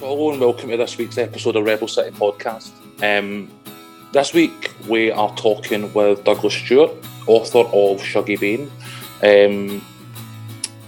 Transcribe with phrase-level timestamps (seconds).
[0.00, 2.70] Hello and welcome to this week's episode of Rebel City Podcast.
[3.02, 3.50] Um,
[4.12, 6.92] this week we are talking with Douglas Stuart,
[7.26, 8.70] author of Shuggie Bain.
[9.24, 9.84] Um,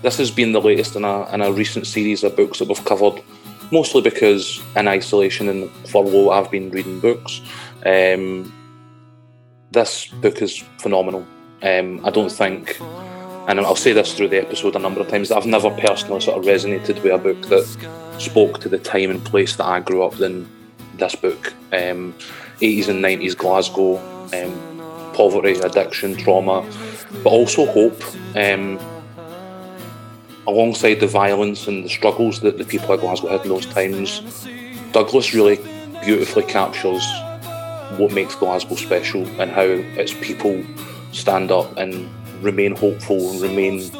[0.03, 2.85] this has been the latest in a, in a recent series of books that we've
[2.85, 3.21] covered,
[3.73, 7.41] mostly because in isolation and furlough I've been reading books.
[7.85, 8.55] Um,
[9.73, 11.27] this book is phenomenal.
[11.65, 12.81] Um, I don't think,
[13.49, 16.21] and I'll say this through the episode a number of times, that I've never personally
[16.21, 17.67] sort of resonated with a book that
[18.19, 20.49] spoke to the time and place that I grew up in
[20.95, 21.53] this book.
[21.73, 22.15] Um,
[22.61, 23.97] 80s and 90s Glasgow,
[24.35, 26.63] um, poverty, addiction, trauma,
[27.25, 28.03] but also hope.
[28.37, 28.79] Um,
[30.47, 34.47] alongside the violence and the struggles that the people of Glasgow had in those times,
[34.93, 35.57] Douglas really
[36.05, 37.07] beautifully captures
[37.99, 40.65] what makes Glasgow special and how its people
[41.13, 42.09] stand up and
[42.43, 43.91] remain hopeful and remain,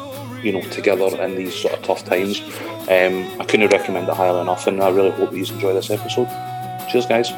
[0.43, 2.41] you know, together in these sort of tough times.
[2.89, 6.27] Um, I couldn't recommend it highly enough, and I really hope you enjoy this episode.
[6.91, 7.31] Cheers, guys.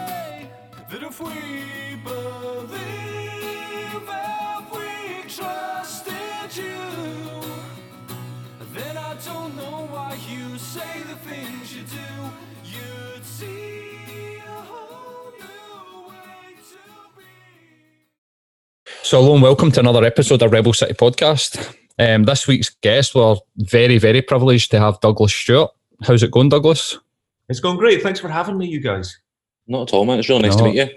[19.13, 21.75] So, hello and welcome to another episode of Rebel City Podcast.
[21.99, 25.69] Um, this week's guest, we're very, very privileged to have Douglas Stuart.
[26.01, 26.97] How's it going, Douglas?
[27.47, 28.01] It's going great.
[28.01, 29.15] Thanks for having me, you guys.
[29.67, 30.17] Not at all, man.
[30.17, 30.63] It's really nice No.
[30.63, 30.89] to meet you.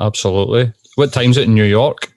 [0.00, 0.72] Absolutely.
[0.94, 2.10] What time's it in New York?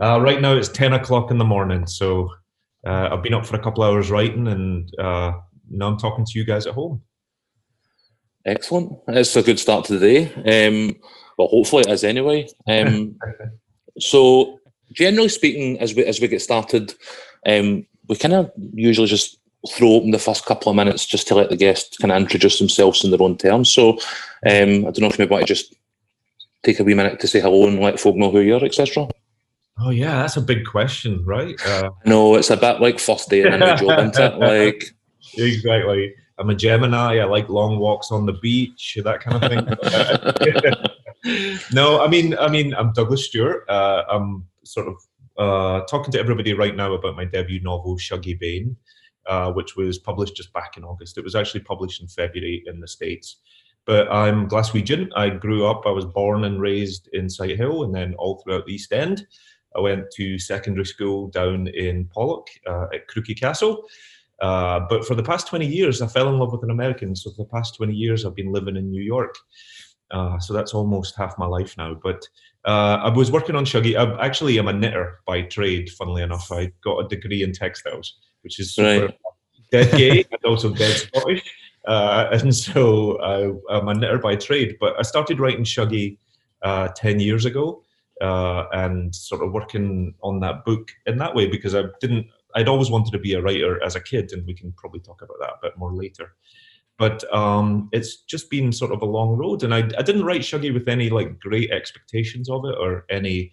[0.00, 2.30] Uh, right now it's 10 o'clock in the morning, so
[2.86, 5.32] uh, I've been up for a couple hours writing and uh,
[5.70, 7.02] now I'm talking to you guys at home.
[8.46, 8.94] Excellent.
[9.08, 10.68] It's a good start to the day.
[10.68, 10.96] Um,
[11.36, 12.48] well, hopefully it is anyway.
[12.66, 13.18] Um,
[13.98, 14.60] so,
[14.92, 16.94] generally speaking, as we as we get started,
[17.46, 19.38] um, we kind of usually just
[19.70, 22.58] throw open the first couple of minutes just to let the guests kind of introduce
[22.58, 23.70] themselves in their own terms.
[23.70, 23.92] So,
[24.46, 25.74] um, I don't know if you maybe want to just
[26.62, 29.08] take a wee minute to say hello and let folk know who you are, etc.
[29.80, 31.54] Oh, yeah, that's a big question, right?
[31.64, 34.38] Uh, No, it's a bit like first day in a new job, isn't it?
[34.38, 34.84] Like,
[35.36, 36.14] exactly.
[36.38, 37.18] I'm a Gemini.
[37.18, 40.74] I like long walks on the beach, that kind of thing.
[41.72, 43.68] no, I mean, I mean, I'm Douglas Stuart.
[43.68, 44.96] Uh, I'm sort of
[45.38, 48.76] uh, talking to everybody right now about my debut novel, Shuggie Bain,
[49.26, 51.18] uh, which was published just back in August.
[51.18, 53.36] It was actually published in February in the States.
[53.84, 55.08] But I'm Glaswegian.
[55.16, 58.74] I grew up, I was born and raised in Sighthill and then all throughout the
[58.74, 59.26] East End.
[59.76, 63.84] I went to secondary school down in Pollok uh, at Crookston Castle.
[64.40, 67.16] Uh, but for the past 20 years, I fell in love with an American.
[67.16, 69.36] So for the past 20 years, I've been living in New York.
[70.10, 71.94] Uh, so that's almost half my life now.
[71.94, 72.26] But
[72.64, 73.96] uh, I was working on Shuggie.
[73.96, 76.50] I actually am a knitter by trade, funnily enough.
[76.50, 79.14] I got a degree in textiles, which is Right.
[79.70, 81.42] dead gay and also dead Scottish.
[81.86, 84.76] Uh, and so I, I'm a knitter by trade.
[84.80, 86.18] But I started writing Shuggie
[86.62, 87.82] uh, 10 years ago
[88.20, 92.68] uh, and sort of working on that book in that way because I didn't, I'd
[92.68, 95.36] always wanted to be a writer as a kid, and we can probably talk about
[95.40, 96.34] that a bit more later.
[96.98, 100.40] But um, it's just been sort of a long road, and I, I didn't write
[100.40, 103.52] Shuggie with any like great expectations of it or any,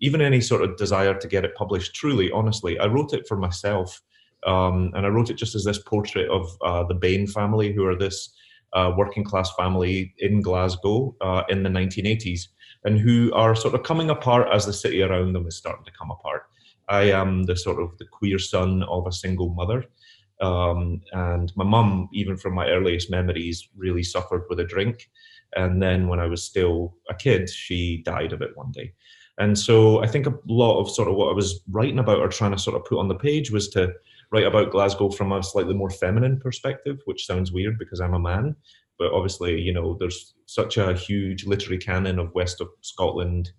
[0.00, 1.94] even any sort of desire to get it published.
[1.94, 4.02] Truly, honestly, I wrote it for myself,
[4.46, 7.86] um, and I wrote it just as this portrait of uh, the Bain family, who
[7.86, 8.34] are this
[8.74, 12.48] uh, working class family in Glasgow uh, in the 1980s,
[12.84, 15.92] and who are sort of coming apart as the city around them is starting to
[15.92, 16.42] come apart.
[16.88, 19.86] I am the sort of the queer son of a single mother.
[20.42, 25.08] Um, and my mum, even from my earliest memories, really suffered with a drink.
[25.54, 28.92] And then when I was still a kid, she died of it one day.
[29.38, 32.28] And so I think a lot of sort of what I was writing about or
[32.28, 33.92] trying to sort of put on the page was to
[34.30, 38.18] write about Glasgow from a slightly more feminine perspective, which sounds weird because I'm a
[38.18, 38.56] man.
[38.98, 43.52] But obviously, you know, there's such a huge literary canon of West of Scotland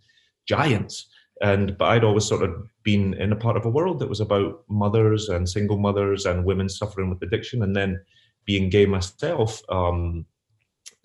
[0.47, 1.07] giants
[1.41, 4.19] and but I'd always sort of been in a part of a world that was
[4.19, 7.99] about mothers and single mothers and women suffering with addiction, and then
[8.45, 10.25] being gay myself, um,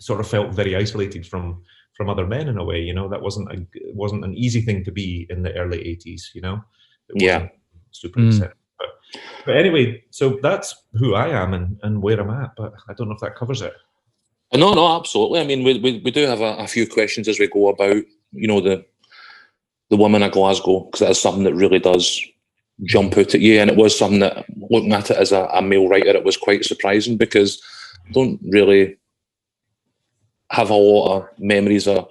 [0.00, 1.62] sort of felt very isolated from
[1.96, 2.80] from other men in a way.
[2.80, 6.34] You know, that wasn't a wasn't an easy thing to be in the early '80s.
[6.34, 6.60] You know,
[7.08, 7.48] it Yeah.
[7.90, 8.52] super Mm.
[8.78, 8.88] But,
[9.46, 12.50] but anyway, so that's who I am and, and where I'm at.
[12.56, 13.74] But I don't know if that covers it.
[14.54, 15.40] No, no, absolutely.
[15.40, 18.02] I mean, we, we, we do have a, a few questions as we go about,
[18.32, 18.84] you know, the
[19.90, 22.20] the women of Glasgow, because that is something that really does
[22.84, 23.60] jump out at you.
[23.60, 26.36] And it was something that, looking at it as a, a male writer, it was
[26.36, 27.62] quite surprising because
[28.08, 28.96] I don't really
[30.50, 32.08] have a lot of memories of,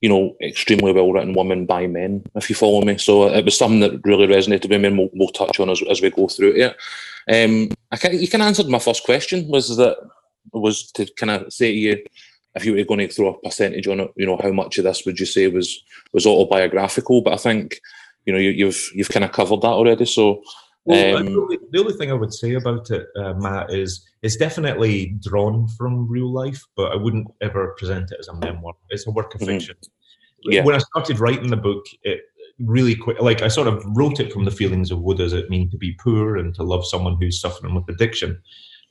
[0.00, 2.96] you know, extremely well written women by men, if you follow me.
[2.98, 5.82] So it was something that really resonated with me and we'll, we'll touch on as,
[5.90, 6.76] as we go through it.
[7.28, 9.98] Um, I can, you can answer my first question was that
[10.52, 12.04] was to kind of say to you,
[12.60, 14.84] if you were going to throw a percentage on it, you know, how much of
[14.84, 17.22] this would you say was was autobiographical?
[17.22, 17.80] But I think,
[18.26, 20.04] you know, you, you've you've kind of covered that already.
[20.04, 20.42] So
[20.84, 24.06] well, um, the, only, the, only, thing I would say about it, uh, Matt, is
[24.22, 28.74] it's definitely drawn from real life, but I wouldn't ever present it as a memoir.
[28.88, 29.50] It's a work of mm-hmm.
[29.50, 29.76] fiction.
[30.44, 30.64] Yeah.
[30.64, 32.22] When I started writing the book, it
[32.58, 35.50] really quick, like I sort of wrote it from the feelings of what does it
[35.50, 38.40] mean to be poor and to love someone who's suffering with addiction.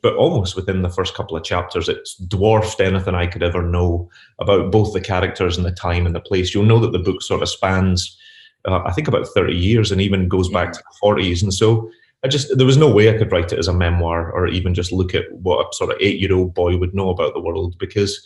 [0.02, 4.10] But almost within the first couple of chapters, it's dwarfed anything I could ever know
[4.40, 6.54] about both the characters and the time and the place.
[6.54, 8.18] You'll know that the book sort of spans
[8.66, 11.42] uh, I think about 30 years and even goes back to the 40s.
[11.42, 11.90] And so
[12.24, 14.74] I just, there was no way I could write it as a memoir or even
[14.74, 17.40] just look at what a sort of eight year old boy would know about the
[17.40, 18.26] world because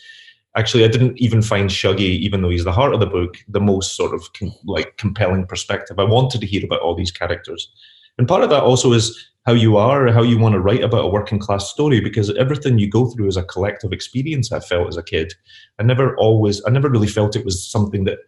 [0.56, 3.60] actually I didn't even find Shuggie, even though he's the heart of the book, the
[3.60, 6.00] most sort of com- like compelling perspective.
[6.00, 7.72] I wanted to hear about all these characters.
[8.18, 11.06] And part of that also is how you are, how you want to write about
[11.06, 14.52] a working class story, because everything you go through is a collective experience.
[14.52, 15.34] I felt as a kid.
[15.80, 18.20] I never always, I never really felt it was something that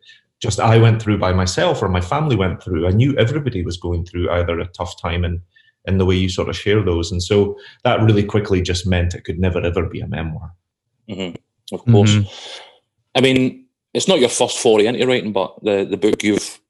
[0.42, 2.88] just I went through by myself or my family went through.
[2.88, 5.40] I knew everybody was going through either a tough time and
[5.88, 7.12] in the way you sort of share those.
[7.12, 10.52] And so that really quickly just meant it could never ever be a memoir.
[11.08, 11.36] Mm-hmm.
[11.74, 12.16] Of course.
[12.16, 12.60] Mm-hmm.
[13.16, 16.65] I mean, it's not your first foray into writing, but the, the book you've, what,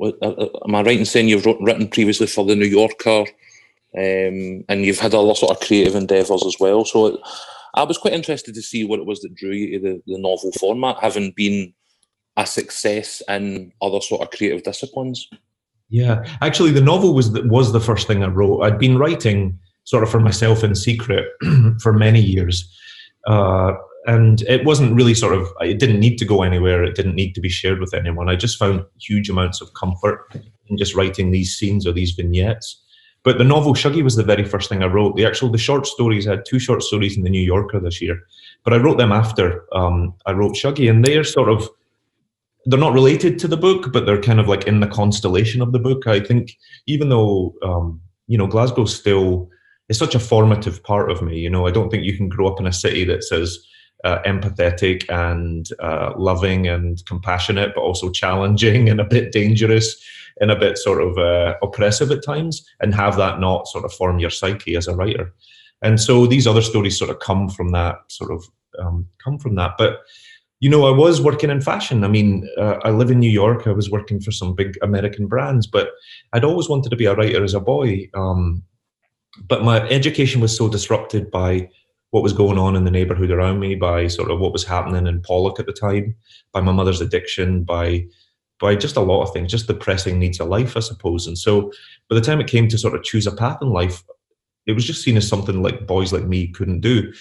[0.00, 3.24] am I right in saying you've written previously for The New Yorker
[3.94, 6.84] um, and you've had other sort of creative endeavours as well.
[6.84, 7.20] So it,
[7.74, 10.18] I was quite interested to see what it was that drew you to the, the
[10.18, 11.74] novel format, having been
[12.36, 15.28] a success in other sort of creative disciplines?
[15.90, 18.62] Yeah, actually, the novel was the, was the first thing I wrote.
[18.62, 21.26] I'd been writing sort of for myself in secret
[21.82, 22.74] for many years,
[23.26, 23.72] uh,
[24.06, 25.48] and it wasn't really sort of.
[25.60, 26.82] It didn't need to go anywhere.
[26.82, 28.28] It didn't need to be shared with anyone.
[28.28, 30.26] I just found huge amounts of comfort
[30.66, 32.82] in just writing these scenes or these vignettes.
[33.24, 35.14] But the novel Shuggie was the very first thing I wrote.
[35.14, 38.02] The actual the short stories I had two short stories in the New Yorker this
[38.02, 38.18] year,
[38.64, 41.68] but I wrote them after um, I wrote Shuggie, and they're sort of
[42.66, 45.72] they're not related to the book, but they're kind of like in the constellation of
[45.72, 46.06] the book.
[46.08, 46.56] I think
[46.86, 49.48] even though um, you know Glasgow still
[49.88, 52.48] is such a formative part of me, you know, I don't think you can grow
[52.48, 53.64] up in a city that's as
[54.04, 60.02] uh, empathetic and uh, loving and compassionate, but also challenging and a bit dangerous
[60.40, 63.92] and a bit sort of uh, oppressive at times, and have that not sort of
[63.92, 65.32] form your psyche as a writer.
[65.82, 68.44] And so these other stories sort of come from that sort of
[68.78, 70.00] um, come from that, but
[70.62, 72.04] you know, I was working in fashion.
[72.04, 73.66] I mean, uh, I live in New York.
[73.66, 75.88] I was working for some big American brands, but
[76.32, 78.08] I'd always wanted to be a writer as a boy.
[78.14, 78.62] Um,
[79.48, 81.68] but my education was so disrupted by
[82.12, 85.06] what was going on in the neighborhood around me, by sort of what was happening
[85.06, 86.14] in Pollok at the time,
[86.52, 88.06] by my mother's addiction, by
[88.60, 91.26] by just a lot of things, just the pressing needs of life, I suppose.
[91.26, 91.72] And so,
[92.08, 94.04] by the time it came to sort of choose a path in life,
[94.66, 97.12] it was just seen as something like boys like me couldn't do.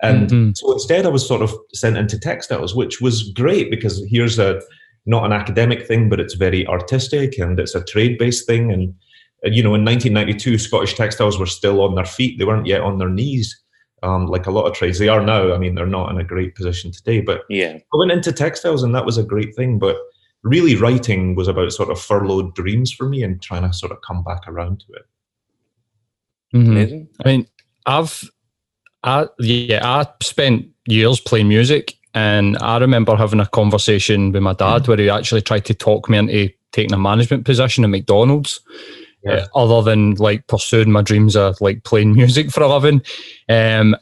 [0.00, 0.50] And mm-hmm.
[0.54, 4.62] so instead, I was sort of sent into textiles, which was great because here's a
[5.06, 8.72] not an academic thing, but it's very artistic and it's a trade based thing.
[8.72, 8.94] And,
[9.42, 12.82] and, you know, in 1992, Scottish textiles were still on their feet; they weren't yet
[12.82, 13.60] on their knees.
[14.02, 15.54] Um, like a lot of trades, they are now.
[15.54, 18.82] I mean, they're not in a great position today, but yeah, I went into textiles,
[18.82, 19.78] and that was a great thing.
[19.78, 19.96] But
[20.42, 23.98] really, writing was about sort of furloughed dreams for me, and trying to sort of
[24.06, 25.06] come back around to it.
[26.54, 26.70] Mm-hmm.
[26.70, 27.08] Amazing.
[27.24, 27.46] I mean,
[27.86, 28.30] I've
[29.02, 34.52] I yeah, I spent years playing music, and I remember having a conversation with my
[34.52, 34.88] dad mm.
[34.88, 38.60] where he actually tried to talk me into taking a management position at McDonald's.
[39.26, 39.46] Yeah.
[39.54, 43.02] Uh, other than like pursuing my dreams of like playing music for a living,
[43.48, 43.96] um,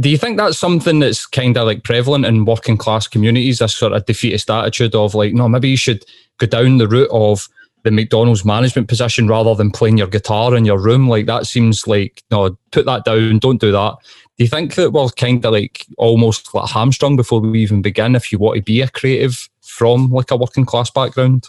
[0.00, 3.58] do you think that's something that's kind of like prevalent in working class communities?
[3.58, 6.04] This sort of defeatist attitude of like, no, maybe you should
[6.38, 7.48] go down the route of
[7.84, 11.08] the McDonald's management position rather than playing your guitar in your room.
[11.08, 13.96] Like that seems like no, put that down, don't do that.
[14.36, 18.14] Do you think that we're kind of like almost like hamstrung before we even begin
[18.14, 21.48] if you want to be a creative from like a working class background?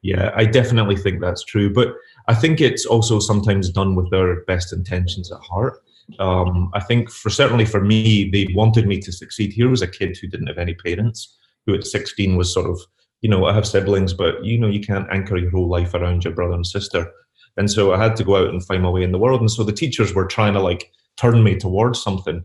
[0.00, 1.70] Yeah, I definitely think that's true.
[1.72, 1.94] But
[2.28, 5.82] I think it's also sometimes done with their best intentions at heart.
[6.18, 9.52] Um, I think for certainly for me, they wanted me to succeed.
[9.52, 12.80] Here was a kid who didn't have any parents, who at 16 was sort of
[13.22, 16.24] you know, I have siblings, but you know, you can't anchor your whole life around
[16.24, 17.10] your brother and sister.
[17.56, 19.40] And so I had to go out and find my way in the world.
[19.40, 22.44] And so the teachers were trying to like turn me towards something.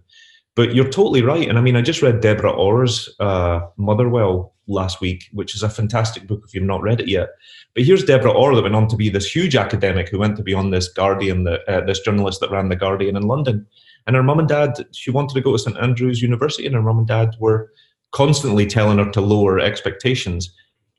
[0.55, 1.48] But you're totally right.
[1.48, 5.70] And I mean, I just read Deborah Orr's uh, Motherwell last week, which is a
[5.70, 7.29] fantastic book if you've not read it yet.
[7.74, 10.43] But here's Deborah Orr that went on to be this huge academic who went to
[10.43, 13.65] be on this Guardian, uh, this journalist that ran the Guardian in London.
[14.08, 16.81] And her mum and dad, she wanted to go to St Andrews University, and her
[16.81, 17.72] mum and dad were
[18.12, 20.51] constantly telling her to lower expectations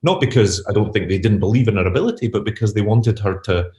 [0.02, 3.18] not because I don't think they didn't believe in her ability, but because they wanted
[3.21, 3.71] her to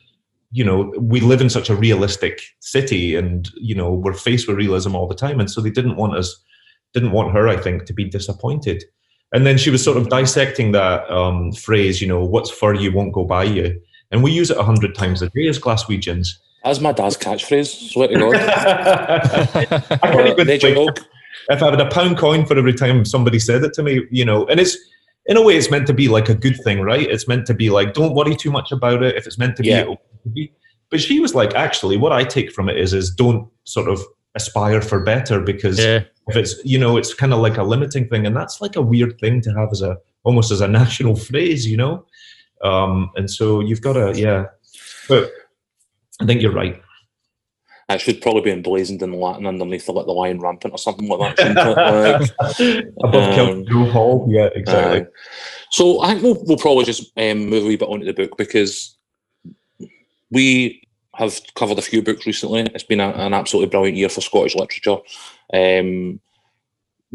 [0.53, 4.57] you know, we live in such a realistic city, and you know, we're faced with
[4.57, 6.41] realism all the time, and so they didn't want us,
[6.93, 8.83] didn't want her, I think, to be disappointed.
[9.33, 12.93] And then she was sort of dissecting that um, phrase, you know, what's for you
[12.93, 13.81] won't go by you.
[14.11, 16.27] And we use it a hundred times a day as Glaswegians.
[16.63, 18.35] That's my dad's catchphrase, swear to God.
[20.01, 20.47] I can't even
[21.49, 24.23] if I had a pound coin for every time somebody said it to me, you
[24.23, 24.77] know, and it's
[25.25, 27.09] in a way it's meant to be like a good thing, right?
[27.09, 29.15] It's meant to be like, don't worry too much about it.
[29.15, 29.85] If it's meant to be, Yeah.
[30.33, 30.51] be.
[30.89, 34.01] But she was like, actually, what I take from it is, is don't sort of
[34.35, 36.01] aspire for better because Yeah.
[36.27, 38.81] if it's you know it's kind of like a limiting thing and that's like a
[38.81, 42.03] weird thing to have as a almost as a national phrase you know
[42.63, 44.45] um and so you've got to yeah
[45.07, 45.31] but
[46.19, 46.81] i think you're right
[47.89, 51.07] It should probably be emblazoned in Latin underneath the, like, the lion rampant or something
[51.07, 51.55] like that.
[51.55, 55.05] Like, above Um, hall yeah exactly Aye.
[55.69, 58.37] so I think we'll, we'll probably just um, move a wee bit onto the book
[58.37, 58.97] because
[60.31, 60.81] we
[61.15, 62.61] have covered a few books recently.
[62.61, 64.97] It's been a, an absolutely brilliant year for Scottish literature.
[65.53, 66.19] Um,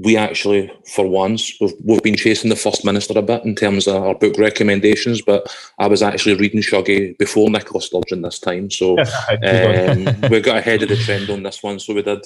[0.00, 3.88] we actually, for once, we've, we've been chasing the First Minister a bit in terms
[3.88, 8.70] of our book recommendations, but I was actually reading Shuggie before Nicola Sturgeon this time.
[8.70, 12.24] So um, we got ahead of the trend on this one, so we did.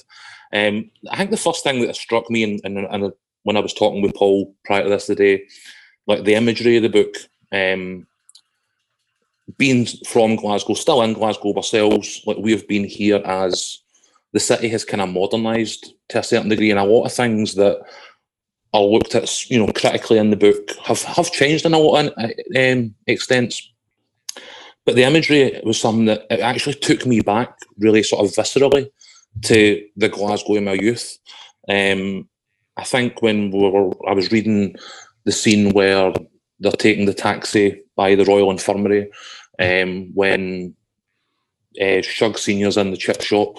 [0.52, 3.12] Um, I think the first thing that struck me, and, and, and
[3.44, 5.44] when I was talking with Paul prior to this today,
[6.06, 7.14] like the imagery of the book,
[7.52, 8.06] um,
[9.56, 13.78] being from Glasgow, still in Glasgow ourselves, like we have been here as
[14.32, 17.54] the city has kind of modernised to a certain degree, and a lot of things
[17.54, 17.82] that
[18.72, 22.06] are looked at, you know, critically in the book have have changed in a lot
[22.06, 23.68] of um, extents.
[24.84, 28.90] But the imagery was something that it actually took me back, really sort of viscerally,
[29.42, 31.18] to the Glasgow in my youth.
[31.68, 32.28] Um,
[32.76, 34.74] I think when we were, I was reading
[35.24, 36.12] the scene where
[36.58, 39.10] they're taking the taxi by the Royal Infirmary,
[39.60, 40.74] um, when
[41.80, 43.58] uh, Shug Senior's in the chip shop,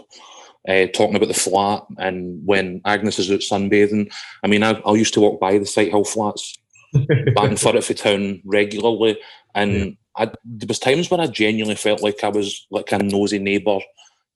[0.67, 4.11] uh, talking about the flat, and when Agnes is out sunbathing.
[4.43, 6.57] I mean, I, I used to walk by the Sighthill flats
[6.93, 9.17] back in Firth town regularly,
[9.55, 13.39] and I, there was times when I genuinely felt like I was like a nosy
[13.39, 13.79] neighbour,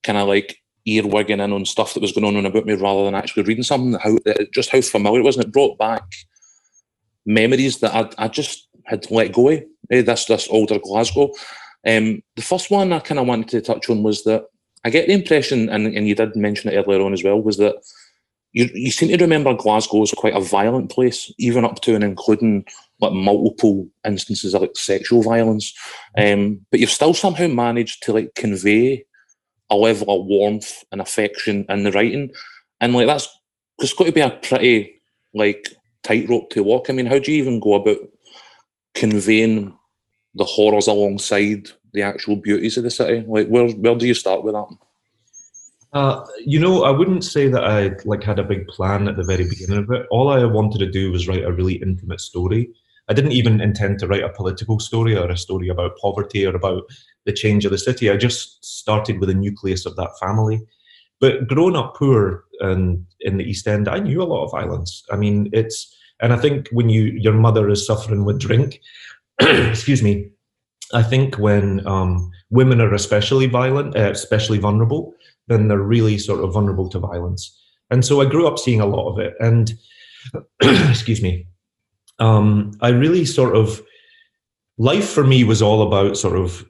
[0.03, 0.57] kind of like
[0.87, 3.99] earwigging in on stuff that was going on about me rather than actually reading something.
[3.99, 4.17] How
[4.53, 6.03] just how familiar it was, and it brought back
[7.25, 9.63] memories that I, I just had let go of.
[9.91, 11.31] eh, This this older Glasgow.
[11.85, 14.45] Um, the first one I kind of wanted to touch on was that
[14.87, 17.57] I get the impression, and, and you did mention it earlier on as well, was
[17.57, 17.75] that
[18.53, 22.05] you, you seem to remember Glasgow as quite a violent place, even up to and
[22.05, 22.65] including
[23.01, 25.73] like multiple instances of like sexual violence.
[26.17, 29.03] Um, but you've still somehow managed to like convey
[29.69, 32.31] a level of warmth and affection in the writing,
[32.79, 33.27] and like that's
[33.79, 35.01] it's got to be a pretty
[35.33, 35.67] like
[36.03, 36.89] tightrope to walk.
[36.89, 37.97] I mean, how do you even go about
[38.95, 39.77] conveying
[40.33, 43.23] the horrors alongside the actual beauties of the city?
[43.27, 44.67] Like, where where do you start with that?
[45.93, 49.23] Uh, you know, I wouldn't say that I like had a big plan at the
[49.23, 50.05] very beginning of it.
[50.11, 52.69] All I wanted to do was write a really intimate story.
[53.09, 56.55] I didn't even intend to write a political story or a story about poverty or
[56.55, 56.83] about
[57.25, 58.09] the change of the city.
[58.09, 60.61] I just started with a nucleus of that family.
[61.19, 65.03] But growing up poor and in the East End, I knew a lot of violence.
[65.11, 68.81] I mean, it's and I think when you your mother is suffering with drink,
[69.39, 70.29] excuse me,
[70.93, 75.13] I think when um, women are especially violent, uh, especially vulnerable,
[75.47, 77.57] then they're really sort of vulnerable to violence.
[77.89, 79.33] And so I grew up seeing a lot of it.
[79.39, 79.73] And
[80.89, 81.47] excuse me,
[82.19, 83.81] um, I really sort of
[84.77, 86.65] life for me was all about sort of.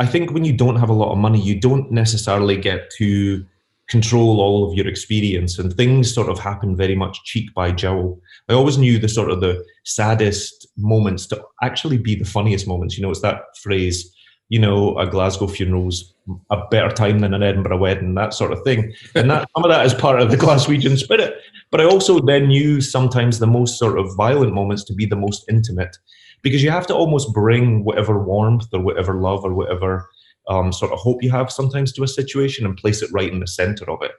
[0.00, 3.44] I think when you don't have a lot of money, you don't necessarily get to
[3.88, 8.20] control all of your experience, and things sort of happen very much cheek by jowl.
[8.48, 12.96] I always knew the sort of the saddest moments to actually be the funniest moments.
[12.96, 14.14] You know, it's that phrase
[14.48, 16.14] you know, a Glasgow funeral's
[16.50, 18.92] a better time than an Edinburgh wedding, that sort of thing.
[19.14, 21.34] And that some of that is part of the Glaswegian spirit.
[21.70, 25.16] But I also then knew sometimes the most sort of violent moments to be the
[25.16, 25.96] most intimate,
[26.42, 30.08] because you have to almost bring whatever warmth or whatever love or whatever
[30.48, 33.40] um, sort of hope you have sometimes to a situation and place it right in
[33.40, 34.12] the center of it.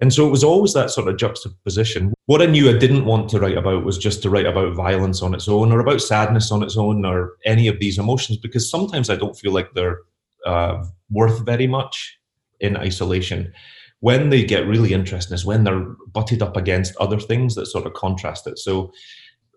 [0.00, 2.12] And so it was always that sort of juxtaposition.
[2.26, 5.22] What I knew I didn't want to write about was just to write about violence
[5.22, 8.68] on its own or about sadness on its own or any of these emotions, because
[8.68, 9.98] sometimes I don't feel like they're
[10.46, 12.18] uh, worth very much
[12.60, 13.52] in isolation.
[14.00, 17.86] When they get really interesting is when they're butted up against other things that sort
[17.86, 18.58] of contrast it.
[18.58, 18.92] So,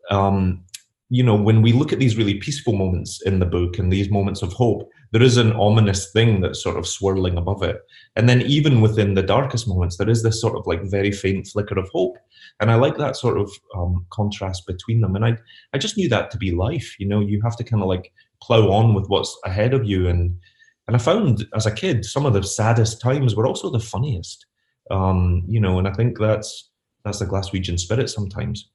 [0.09, 0.63] um,
[1.09, 4.09] you know, when we look at these really peaceful moments in the book and these
[4.09, 7.77] moments of hope, there is an ominous thing that's sort of swirling above it.
[8.15, 11.47] And then even within the darkest moments, there is this sort of like very faint
[11.47, 12.17] flicker of hope.
[12.59, 15.15] And I like that sort of um, contrast between them.
[15.15, 15.37] And I,
[15.73, 16.99] I just knew that to be life.
[16.99, 18.11] You know, you have to kind of like
[18.41, 20.07] plow on with what's ahead of you.
[20.07, 20.37] And
[20.87, 24.45] and I found as a kid some of the saddest times were also the funniest.
[24.89, 26.69] Um, you know, and I think that's
[27.03, 28.69] that's the Glaswegian spirit sometimes.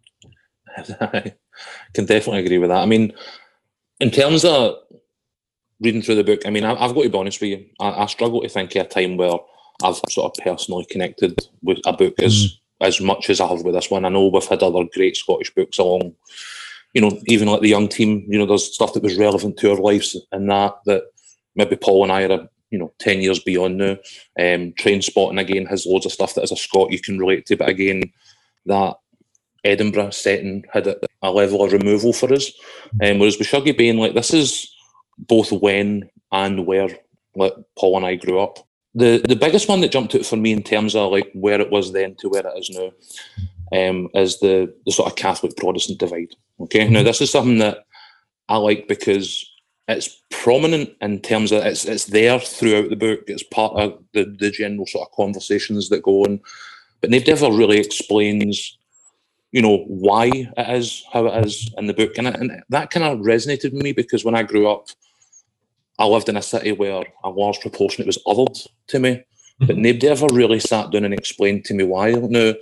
[1.01, 1.35] I
[1.95, 2.83] can definitely agree with that.
[2.83, 3.13] I mean,
[4.01, 4.77] in terms of
[5.83, 7.67] reading through the book, I mean, I, have got to be honest with you.
[7.81, 9.35] I, I, struggle to think of a time where
[9.83, 12.25] I've sort of personally connected with a book mm.
[12.25, 14.05] as as much as I have with this one.
[14.05, 16.15] I know we've had other great Scottish books along,
[16.95, 18.25] you know, even like the young team.
[18.29, 21.05] You know, there's stuff that was relevant to our lives and that that
[21.55, 23.93] maybe Paul and I are, you know, ten years beyond now.
[24.39, 27.57] Um, Trainspotting again has loads of stuff that as a Scot you can relate to,
[27.57, 28.03] but again,
[28.67, 28.97] that
[29.65, 32.51] Edinburgh setting had a, a level of removal for us.
[33.03, 34.73] Um, whereas with Shuggie Bain, like this is
[35.27, 36.89] both when and where
[37.35, 38.59] like Paul and I grew up.
[38.95, 41.71] The the biggest one that jumped out for me in terms of like where it
[41.71, 42.93] was then to where it is now
[43.79, 46.35] um, is the the sort of Catholic Protestant divide.
[46.61, 47.87] Okay, now this is something that
[48.49, 49.49] I like because
[49.89, 53.25] it's prominent in terms of it's it's there throughout the book.
[53.29, 56.41] It's part of the the general sort of conversations that go on,
[57.01, 58.77] but they've never really explains
[59.53, 63.05] you know why it is how it is in the book and, and that kind
[63.05, 64.89] of resonated with me because when i grew up
[65.99, 69.23] i lived in a city where a large proportion it was othered to me
[69.61, 69.83] but mm-hmm.
[69.83, 72.53] nobody ever really sat down and explained to me why now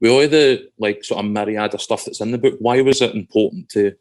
[0.00, 3.00] with all the like sort of myriad of stuff that's in the book why was
[3.00, 3.92] it important to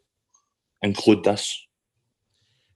[0.81, 1.65] include this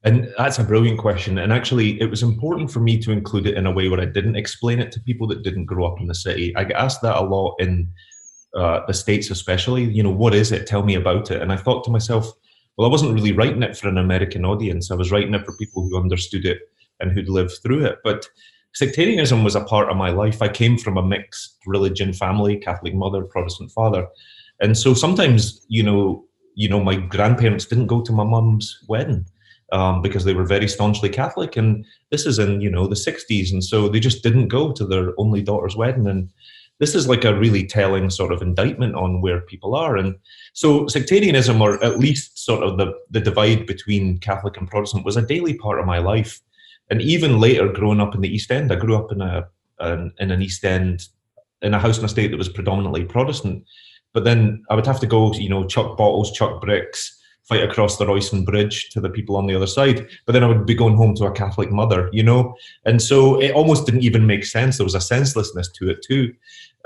[0.06, 1.38] and that's a brilliant question.
[1.38, 4.04] And actually, it was important for me to include it in a way where I
[4.04, 6.54] didn't explain it to people that didn't grow up in the city.
[6.56, 7.90] I get asked that a lot in
[8.54, 11.56] uh, the states especially you know what is it tell me about it and i
[11.56, 12.32] thought to myself
[12.76, 14.90] well i wasn't really writing it for an american audience.
[14.90, 16.60] I was writing it for people who understood it
[17.00, 17.98] and who'd lived through it.
[18.04, 18.28] But
[18.72, 20.40] sectarianism was a part of my life.
[20.40, 24.06] I came from a mixed religion family catholic mother protestant father.
[24.60, 29.26] And so sometimes you know you know my grandparents didn't go to my mum's wedding
[29.72, 33.52] um, because they were very staunchly Catholic, and this is in you know the '60s,
[33.52, 36.06] and so they just didn't go to their only daughter's wedding.
[36.06, 36.30] And
[36.80, 39.96] this is like a really telling sort of indictment on where people are.
[39.96, 40.16] And
[40.52, 45.16] so sectarianism, or at least sort of the, the divide between Catholic and Protestant, was
[45.16, 46.40] a daily part of my life.
[46.90, 49.48] And even later, growing up in the East End, I grew up in a
[49.80, 51.08] an, in an East End
[51.62, 53.64] in a house and estate that was predominantly Protestant.
[54.12, 57.13] But then I would have to go, you know, chuck bottles, chuck bricks,
[57.44, 60.06] fight across the Royston Bridge to the people on the other side.
[60.26, 62.54] But then I would be going home to a Catholic mother, you know?
[62.84, 64.78] And so it almost didn't even make sense.
[64.78, 66.34] There was a senselessness to it too.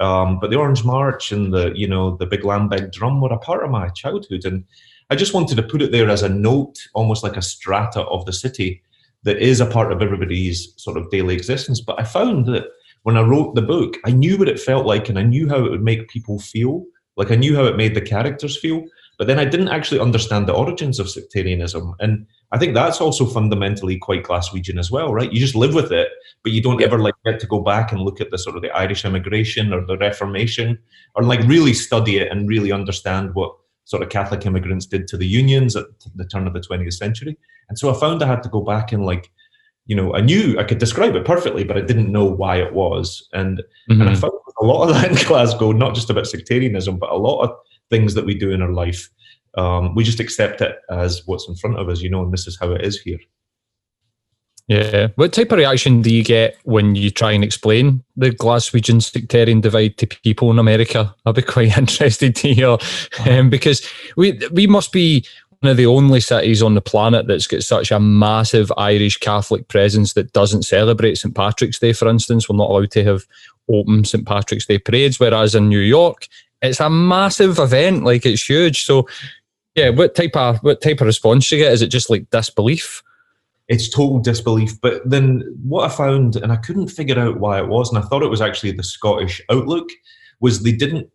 [0.01, 3.39] Um, but the Orange March and the, you know, the Big Lambeg drum were a
[3.39, 4.45] part of my childhood.
[4.45, 4.65] And
[5.11, 8.25] I just wanted to put it there as a note, almost like a strata of
[8.25, 8.83] the city
[9.23, 11.81] that is a part of everybody's sort of daily existence.
[11.81, 12.67] But I found that
[13.03, 15.65] when I wrote the book, I knew what it felt like and I knew how
[15.65, 16.85] it would make people feel.
[17.17, 18.85] Like I knew how it made the characters feel.
[19.19, 21.95] But then I didn't actually understand the origins of sectarianism.
[21.99, 25.33] And I think that's also fundamentally quite Glaswegian as well, right?
[25.33, 26.09] You just live with it,
[26.45, 28.63] but you don't ever like get to go back and look at the sort of
[28.63, 30.79] the Irish immigration or the Reformation
[31.17, 33.53] or like really study it and really understand what
[33.85, 37.37] sort of Catholic immigrants did to the unions at the turn of the 20th century.
[37.69, 39.33] And so I found I had to go back and like,
[39.87, 42.73] you know, I knew I could describe it perfectly, but I didn't know why it
[42.73, 43.27] was.
[43.33, 44.01] And mm-hmm.
[44.01, 44.21] and I mm-hmm.
[44.21, 47.57] found a lot of that in Glasgow, not just about sectarianism, but a lot of
[47.91, 49.09] things that we do in our life.
[49.57, 52.47] Um, we just accept it as what's in front of us, you know, and this
[52.47, 53.19] is how it is here.
[54.69, 55.09] Yeah.
[55.15, 59.63] What type of reaction do you get when you try and explain the Glaswegian sectarian
[59.63, 61.15] divide to people in America?
[61.25, 62.77] I'd be quite interested to hear
[63.27, 65.25] um, because we we must be
[65.61, 69.67] one of the only cities on the planet that's got such a massive Irish Catholic
[69.69, 72.49] presence that doesn't celebrate St Patrick's Day, for instance.
[72.49, 73.27] We're not allowed to have
[73.71, 76.29] open St Patrick's Day parades, whereas in New York,
[76.63, 78.85] it's a massive event, like it's huge.
[78.85, 79.09] So,
[79.75, 81.73] yeah, what type of what type of response you get?
[81.73, 83.03] Is it just like disbelief?
[83.69, 84.81] It's total disbelief.
[84.81, 88.07] But then what I found, and I couldn't figure out why it was, and I
[88.07, 89.89] thought it was actually the Scottish outlook,
[90.41, 91.09] was they didn't.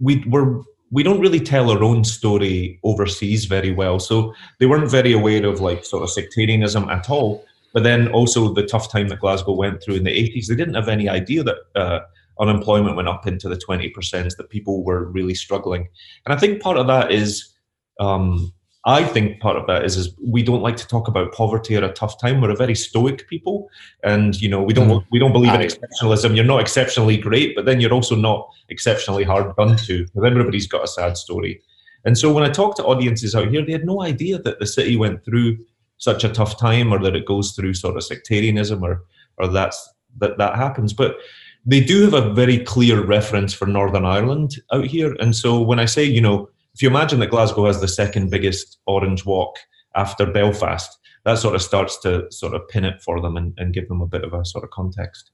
[0.00, 3.98] We were we don't really tell our own story overseas very well.
[3.98, 7.44] So they weren't very aware of like sort of sectarianism at all.
[7.72, 10.74] But then also the tough time that Glasgow went through in the 80s, they didn't
[10.74, 12.00] have any idea that uh,
[12.40, 15.88] unemployment went up into the 20%, that people were really struggling.
[16.24, 17.52] And I think part of that is,
[18.00, 18.52] um,
[18.84, 21.84] I think part of that is, is we don't like to talk about poverty or
[21.84, 22.40] a tough time.
[22.40, 23.68] We're a very stoic people,
[24.02, 25.06] and you know we don't mm.
[25.12, 26.34] we don't believe in exceptionalism.
[26.34, 30.04] You're not exceptionally great, but then you're also not exceptionally hard done to.
[30.04, 31.62] Because everybody's got a sad story.
[32.04, 34.66] And so when I talk to audiences out here, they had no idea that the
[34.66, 35.58] city went through
[35.98, 39.04] such a tough time, or that it goes through sort of sectarianism, or
[39.38, 40.92] or that's that that happens.
[40.92, 41.18] But
[41.64, 45.14] they do have a very clear reference for Northern Ireland out here.
[45.20, 48.30] And so when I say, you know, if you imagine that Glasgow has the second
[48.30, 49.56] biggest orange walk
[49.94, 53.74] after Belfast, that sort of starts to sort of pin it for them and, and
[53.74, 55.30] give them a bit of a sort of context.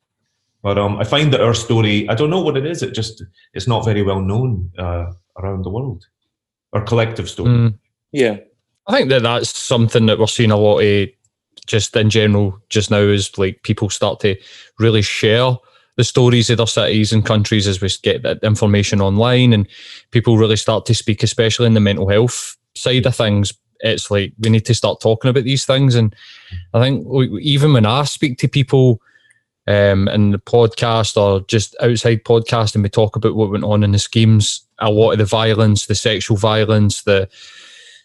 [0.63, 2.83] But um, I find that our story, I don't know what it is.
[2.83, 3.23] It just
[3.55, 6.05] it's not very well known uh, around the world.
[6.73, 7.51] Our collective story.
[7.51, 7.79] Mm.
[8.11, 8.39] Yeah,
[8.89, 11.09] I think that that's something that we're seeing a lot of
[11.67, 14.37] just in general just now is like people start to
[14.79, 15.55] really share
[15.99, 19.67] the stories of their cities and countries as we get that information online and
[20.13, 23.53] people really start to speak, especially in the mental health side of things.
[23.81, 25.97] It's like we need to start talking about these things.
[25.97, 26.15] And
[26.73, 27.05] I think
[27.41, 29.03] even when I speak to people
[29.67, 33.83] um, in the podcast or just outside podcast and we talk about what went on
[33.83, 37.29] in the schemes, a lot of the violence, the sexual violence, the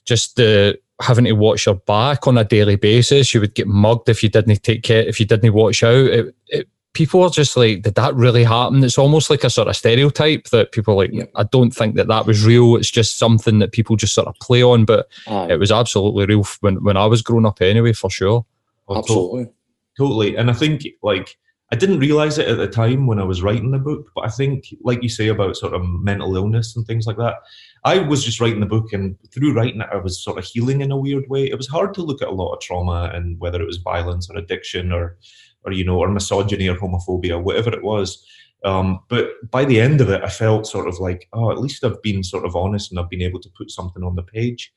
[0.06, 3.36] just the having to watch your back on a daily basis.
[3.36, 6.08] You would get mugged if you didn't take care, if you didn't watch out.
[6.08, 8.84] It, it, people are just like, did that really happen?
[8.84, 11.26] It's almost like a sort of stereotype that people like, yeah.
[11.36, 12.76] I don't think that that was real.
[12.76, 16.46] It's just something that people just sort of play on, but it was absolutely real
[16.62, 18.46] when, when I was growing up anyway, for sure.
[18.90, 19.50] Absolutely.
[19.98, 20.36] Totally.
[20.36, 21.38] And I think like,
[21.72, 24.30] I didn't realize it at the time when I was writing the book, but I
[24.30, 27.38] think, like you say about sort of mental illness and things like that,
[27.84, 30.82] I was just writing the book, and through writing it, I was sort of healing
[30.82, 31.46] in a weird way.
[31.46, 34.30] It was hard to look at a lot of trauma and whether it was violence
[34.30, 35.18] or addiction or,
[35.66, 38.26] or you know, or misogyny or homophobia, whatever it was.
[38.66, 41.84] Um, but by the end of it, I felt sort of like, oh, at least
[41.84, 44.72] I've been sort of honest and I've been able to put something on the page.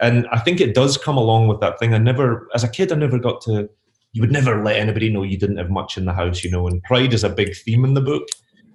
[0.00, 1.92] And I think it does come along with that thing.
[1.92, 3.68] I never, as a kid, I never got to
[4.16, 6.66] you would never let anybody know you didn't have much in the house, you know.
[6.66, 8.26] And pride is a big theme in the book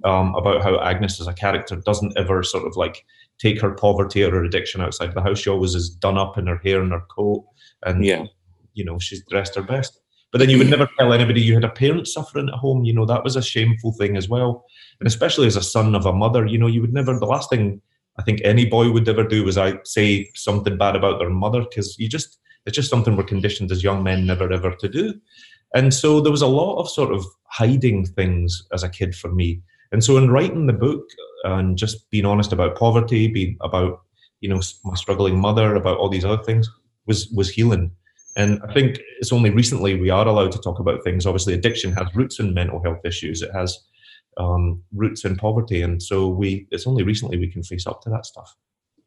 [0.03, 3.03] um, about how Agnes as a character doesn't ever sort of like
[3.39, 5.39] take her poverty or her addiction outside the house.
[5.39, 7.43] She always is done up in her hair and her coat,
[7.83, 8.25] and yeah,
[8.75, 9.99] you know she's dressed her best.
[10.31, 12.85] But then you would never tell anybody you had a parent suffering at home.
[12.85, 14.65] You know that was a shameful thing as well,
[14.99, 17.17] and especially as a son of a mother, you know you would never.
[17.19, 17.81] The last thing
[18.17, 21.61] I think any boy would ever do was I say something bad about their mother
[21.61, 25.13] because you just it's just something we're conditioned as young men never ever to do.
[25.73, 29.31] And so there was a lot of sort of hiding things as a kid for
[29.31, 29.61] me.
[29.91, 31.03] And so in writing the book
[31.43, 34.01] and just being honest about poverty, being about
[34.41, 36.69] you know my struggling mother, about all these other things
[37.05, 37.91] was was healing.
[38.35, 41.25] And I think it's only recently we are allowed to talk about things.
[41.25, 43.41] Obviously, addiction has roots in mental health issues.
[43.41, 43.77] It has
[44.37, 48.09] um, roots in poverty, and so we it's only recently we can face up to
[48.09, 48.55] that stuff.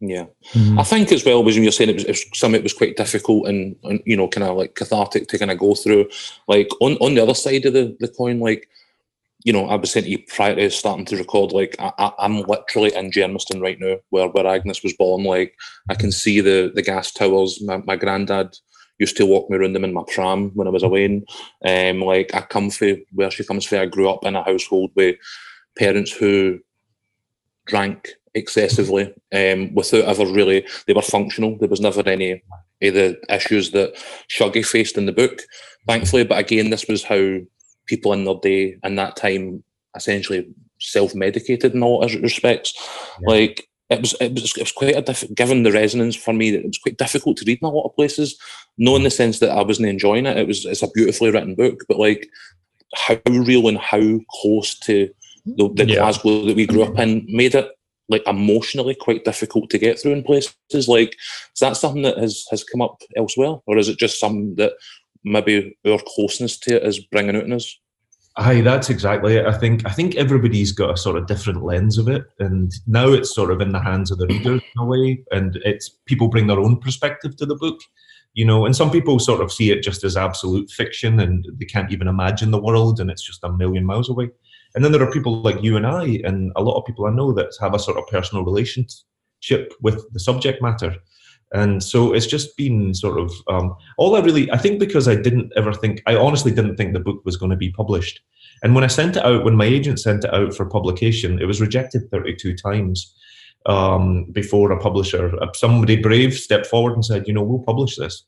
[0.01, 0.79] Yeah, mm-hmm.
[0.79, 2.75] I think as well was when you're saying it was, it was something that was
[2.75, 6.11] quite difficult and, and you know kind of like cathartic to kind of go through.
[6.47, 8.69] Like on on the other side of the, the coin, like
[9.45, 12.43] you know, I was saying to you prior to starting to record, like I, am
[12.43, 15.25] literally in Germiston right now, where where Agnes was born.
[15.25, 15.55] Like
[15.89, 17.63] I can see the the gas towers.
[17.63, 18.57] My, my granddad
[18.99, 21.25] used to walk me around them in my pram when I was away.
[21.67, 23.81] Um, like I come from where she comes from.
[23.81, 25.17] I grew up in a household with
[25.77, 26.61] parents who
[27.67, 33.17] drank excessively um, without ever really they were functional there was never any of the
[33.29, 33.95] issues that
[34.29, 35.43] shuggie faced in the book
[35.87, 37.39] thankfully but again this was how
[37.87, 39.63] people in their day in that time
[39.97, 42.75] essentially self-medicated in a lot of respects
[43.23, 43.31] yeah.
[43.31, 46.51] like it was, it was it was quite a diff- given the resonance for me
[46.51, 48.38] that it was quite difficult to read in a lot of places
[48.79, 51.55] not in the sense that I wasn't enjoying it it was it's a beautifully written
[51.55, 52.29] book but like
[52.94, 55.11] how real and how close to
[55.47, 55.97] the, the yeah.
[55.97, 57.70] Glasgow that we grew up in made it
[58.09, 60.88] like emotionally quite difficult to get through in places.
[60.88, 61.14] Like,
[61.55, 64.73] is that something that has has come up elsewhere, or is it just something that
[65.25, 67.79] maybe our closeness to it is bringing out in us?
[68.37, 69.47] Aye, that's exactly it.
[69.47, 73.09] I think I think everybody's got a sort of different lens of it, and now
[73.09, 76.27] it's sort of in the hands of the readers in a way, and it's people
[76.27, 77.79] bring their own perspective to the book,
[78.33, 78.66] you know.
[78.66, 82.09] And some people sort of see it just as absolute fiction, and they can't even
[82.09, 84.31] imagine the world, and it's just a million miles away.
[84.75, 87.11] And then there are people like you and I, and a lot of people I
[87.11, 90.97] know that have a sort of personal relationship with the subject matter.
[91.55, 95.14] And so it's just been sort of um, all I really, I think because I
[95.14, 98.21] didn't ever think, I honestly didn't think the book was going to be published.
[98.62, 101.47] And when I sent it out, when my agent sent it out for publication, it
[101.47, 103.14] was rejected 32 times
[103.67, 108.25] um, before a publisher, somebody brave stepped forward and said, you know, we'll publish this.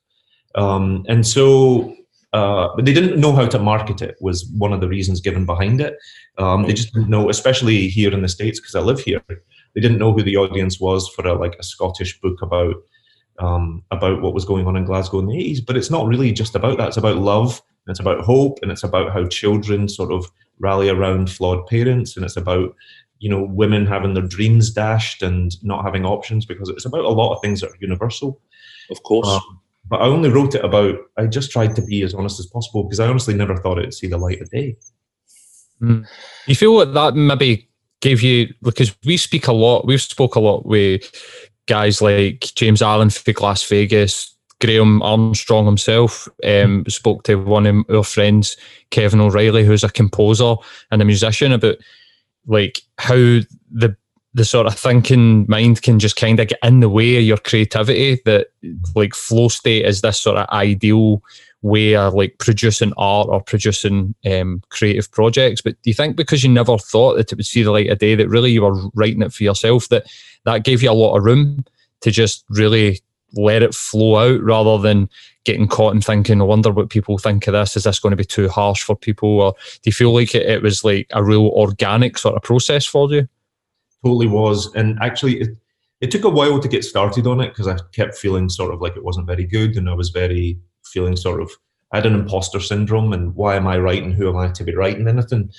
[0.54, 1.94] Um, and so
[2.32, 5.46] uh, but they didn't know how to market it was one of the reasons given
[5.46, 5.96] behind it
[6.38, 9.80] um, they just didn't know especially here in the states because i live here they
[9.80, 12.74] didn't know who the audience was for a like a scottish book about
[13.38, 16.32] um, about what was going on in glasgow in the 80s but it's not really
[16.32, 19.88] just about that it's about love and it's about hope and it's about how children
[19.88, 22.74] sort of rally around flawed parents and it's about
[23.18, 27.08] you know women having their dreams dashed and not having options because it's about a
[27.08, 28.40] lot of things that are universal
[28.90, 30.96] of course um, but I only wrote it about.
[31.16, 33.94] I just tried to be as honest as possible because I honestly never thought it'd
[33.94, 34.76] see the light of day.
[35.80, 36.06] Mm.
[36.46, 37.68] You feel that that maybe
[38.00, 39.86] gave you because we speak a lot.
[39.86, 41.02] We've spoke a lot with
[41.66, 47.84] guys like James Allan for Las Vegas, Graeme Armstrong himself um, spoke to one of
[47.90, 48.56] our friends,
[48.90, 50.54] Kevin O'Reilly, who's a composer
[50.90, 51.76] and a musician, about
[52.46, 53.96] like how the
[54.32, 57.38] the sort of thinking mind can just kind of get in the way of your
[57.38, 58.20] creativity.
[58.24, 58.48] That
[58.94, 61.22] like flow state is this sort of ideal
[61.62, 65.60] way of like producing art or producing um, creative projects.
[65.60, 67.98] But do you think because you never thought that it would see the light of
[67.98, 70.06] day, that really you were writing it for yourself, that
[70.46, 71.64] that gave you a lot of room
[72.00, 73.00] to just really
[73.34, 75.10] let it flow out rather than
[75.44, 77.76] getting caught and thinking, I wonder what people think of this.
[77.76, 79.40] Is this going to be too harsh for people?
[79.40, 82.86] Or do you feel like it, it was like a real organic sort of process
[82.86, 83.28] for you?
[84.04, 84.72] Totally was.
[84.74, 85.56] And actually, it,
[86.00, 88.80] it took a while to get started on it because I kept feeling sort of
[88.80, 91.50] like it wasn't very good and I was very feeling sort of,
[91.92, 94.12] I had an imposter syndrome and why am I writing?
[94.12, 95.50] Who am I to be writing anything?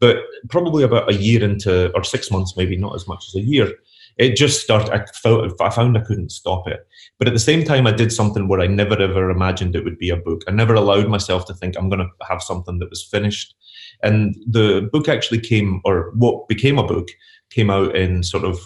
[0.00, 3.40] But probably about a year into, or six months, maybe not as much as a
[3.40, 3.72] year,
[4.16, 4.90] it just started.
[4.90, 6.86] I felt I found I couldn't stop it.
[7.18, 9.98] But at the same time, I did something where I never ever imagined it would
[9.98, 10.42] be a book.
[10.48, 13.54] I never allowed myself to think I'm going to have something that was finished.
[14.02, 17.08] And the book actually came, or what became a book,
[17.50, 18.58] came out in sort of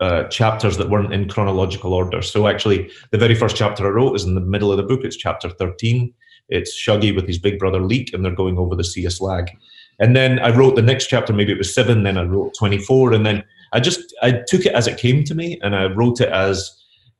[0.00, 2.22] uh, chapters that weren't in chronological order.
[2.22, 5.00] So actually, the very first chapter I wrote is in the middle of the book.
[5.04, 6.12] It's chapter 13.
[6.48, 9.50] It's Shuggie with his big brother Leek, and they're going over the Sea of Slag.
[9.98, 13.12] And then I wrote the next chapter, maybe it was seven, then I wrote 24,
[13.12, 16.20] and then I just I took it as it came to me, and I wrote
[16.20, 16.70] it as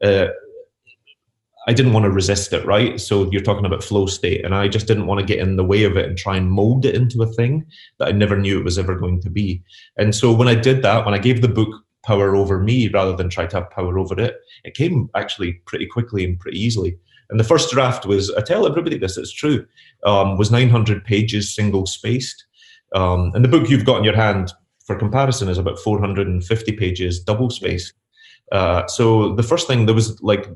[0.03, 0.27] uh,
[1.69, 2.99] I didn't want to resist it, right?
[2.99, 5.65] So you're talking about flow state, and I just didn't want to get in the
[5.65, 7.67] way of it and try and mold it into a thing
[7.99, 9.63] that I never knew it was ever going to be.
[9.99, 11.69] And so when I did that, when I gave the book
[12.05, 15.87] power over me rather than try to have power over it, it came actually pretty
[15.87, 16.97] quickly and pretty easily.
[17.29, 19.67] And the first draft was, I tell everybody this, it's true,
[20.05, 22.47] um, was 900 pages, single spaced.
[22.95, 24.53] Um, and the book you've got in your hand
[24.89, 27.93] for comparison, is about 450 pages, double space.
[28.51, 30.49] Uh, so the first thing there was like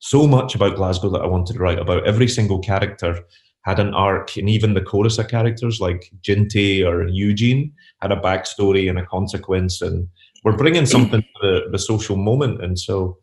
[0.00, 2.04] so much about Glasgow that I wanted to write about.
[2.04, 3.20] Every single character
[3.62, 8.16] had an arc, and even the chorus of characters like Jinty or Eugene had a
[8.16, 10.08] backstory and a consequence, and
[10.42, 12.62] we're bringing something to the, the social moment.
[12.62, 13.16] And so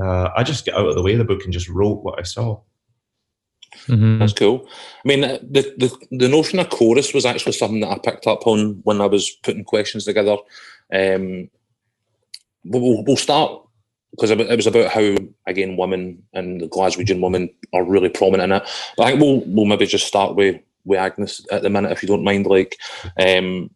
[0.00, 2.18] uh, I just get out of the way of the book and just wrote what
[2.18, 2.60] I saw.
[3.86, 4.18] Mm-hmm.
[4.18, 4.68] That's cool.
[5.04, 8.46] I mean, the, the the notion of chorus was actually something that I picked up
[8.46, 10.36] on when I was putting questions together.
[10.92, 11.50] Um,
[12.64, 13.62] we'll, we'll start
[14.10, 15.14] because it was about how
[15.46, 18.68] again women and the Glaswegian women are really prominent in it.
[18.96, 22.02] But I think we'll we'll maybe just start with with Agnes at the minute if
[22.02, 22.46] you don't mind.
[22.46, 22.76] Like,
[23.18, 23.70] um,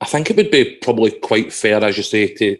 [0.00, 2.58] I think it would be probably quite fair, as you say, to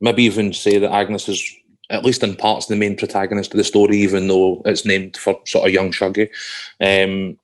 [0.00, 1.42] maybe even say that Agnes is
[1.90, 5.38] at least in parts, the main protagonist of the story, even though it's named for
[5.46, 6.28] sort of young Shuggie.
[6.80, 7.38] Um,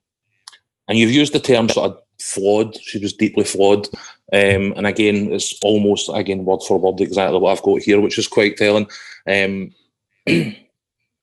[0.88, 2.76] and you've used the term sort of flawed.
[2.81, 3.87] She was deeply flawed.
[4.33, 8.18] Um, and again, it's almost again word for word exactly what I've got here, which
[8.18, 8.88] is quite telling.
[9.26, 9.72] Um,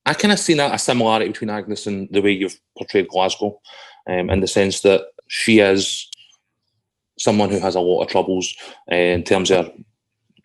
[0.05, 3.59] I kind of seen a, a, similarity between Agnes and the way you've portrayed Glasgow,
[4.07, 6.09] um, in the sense that she is
[7.19, 8.55] someone who has a lot of troubles
[8.91, 9.69] uh, in terms of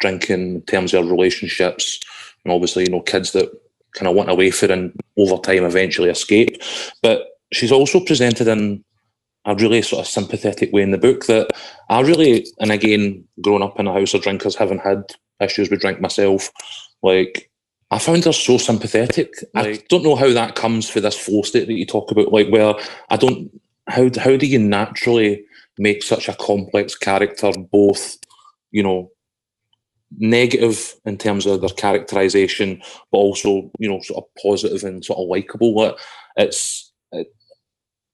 [0.00, 2.00] drinking, in terms of relationships,
[2.44, 3.50] and obviously, you know, kids that
[3.94, 6.56] kind of want away for and over time eventually escape.
[7.02, 8.84] But she's also presented in
[9.44, 11.50] a really sort of sympathetic way in the book that
[11.88, 15.02] I really, and again, growing up in a house of drinkers, having had
[15.40, 16.50] issues with drink myself,
[17.02, 17.50] like
[17.92, 19.34] I found her so sympathetic.
[19.54, 22.32] Like, I don't know how that comes for this flow state that you talk about,
[22.32, 22.74] like where
[23.10, 23.50] I don't
[23.88, 25.44] how how do you naturally
[25.78, 28.16] make such a complex character both,
[28.70, 29.10] you know,
[30.18, 35.18] negative in terms of their characterization, but also you know sort of positive and sort
[35.18, 35.96] of likable.
[36.36, 37.34] It's it,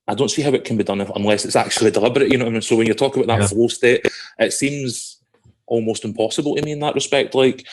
[0.06, 2.30] I don't see how it can be done if, unless it's actually deliberate.
[2.30, 2.62] You know what I mean?
[2.62, 3.46] So when you talk about that yeah.
[3.46, 4.06] flow state,
[4.38, 5.20] it seems
[5.66, 7.34] almost impossible to me in that respect.
[7.34, 7.66] Like,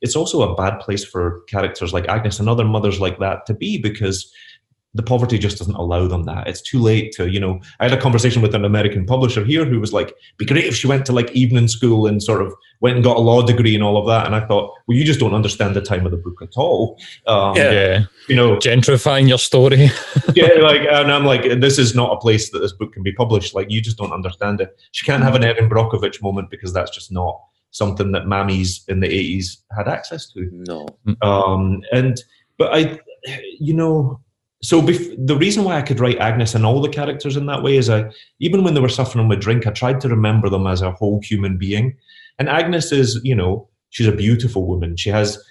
[0.07, 3.55] it's also a bad place for characters like Agnes and other mothers like that to
[3.55, 4.33] be because
[4.95, 6.47] the poverty just doesn't allow them that.
[6.47, 7.61] It's too late to, you know.
[7.81, 10.77] I had a conversation with an American publisher here who was like, "Be great if
[10.77, 13.75] she went to like evening school and sort of went and got a law degree
[13.75, 16.13] and all of that." And I thought, well, you just don't understand the time of
[16.13, 16.99] the book at all.
[17.27, 19.91] Um, yeah, you know, gentrifying your story.
[20.35, 23.13] yeah, like, and I'm like, this is not a place that this book can be
[23.13, 23.55] published.
[23.55, 24.81] Like, you just don't understand it.
[24.93, 27.39] She can't have an Erin Brockovich moment because that's just not
[27.77, 30.49] something that mammies in the 80s had access to.
[30.53, 30.87] No.
[31.23, 32.23] Um, and
[32.59, 32.99] but I,
[33.59, 34.21] you know
[34.63, 37.63] so bef- the reason why I could write Agnes and all the characters in that
[37.63, 38.11] way is I
[38.41, 41.21] even when they were suffering with drink, I tried to remember them as a whole
[41.21, 41.97] human being.
[42.39, 44.97] And Agnes is, you know, she's a beautiful woman.
[44.97, 45.43] She has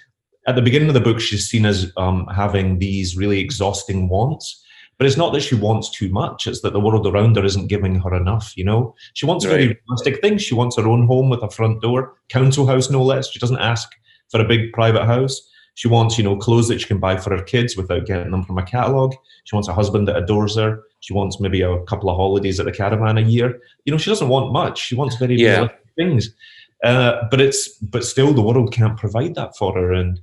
[0.46, 4.62] at the beginning of the book, she's seen as um, having these really exhausting wants.
[4.98, 7.68] But it's not that she wants too much; it's that the world around her isn't
[7.68, 8.56] giving her enough.
[8.56, 9.52] You know, she wants right.
[9.52, 10.42] very realistic things.
[10.42, 13.30] She wants her own home with a front door, council house no less.
[13.30, 13.90] She doesn't ask
[14.30, 15.40] for a big private house.
[15.74, 18.44] She wants, you know, clothes that she can buy for her kids without getting them
[18.44, 19.14] from a catalogue.
[19.44, 20.82] She wants a husband that adores her.
[21.00, 23.60] She wants maybe a couple of holidays at the caravan a year.
[23.84, 24.78] You know, she doesn't want much.
[24.78, 25.50] She wants very yeah.
[25.50, 26.34] realistic things.
[26.82, 29.92] Uh, but it's but still the world can't provide that for her.
[29.92, 30.18] And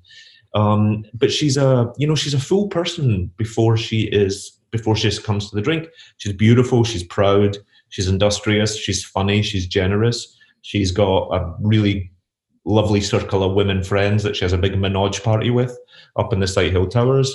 [0.56, 5.16] um, but she's a you know she's a full person before she is before she
[5.20, 5.88] comes to the drink.
[6.18, 6.84] She's beautiful.
[6.84, 7.58] She's proud.
[7.90, 8.76] She's industrious.
[8.76, 9.42] She's funny.
[9.42, 10.36] She's generous.
[10.64, 12.12] She's got a really
[12.66, 15.78] lovely circle of women friends that she has a big menage party with
[16.18, 17.34] up in the Sighthill Towers.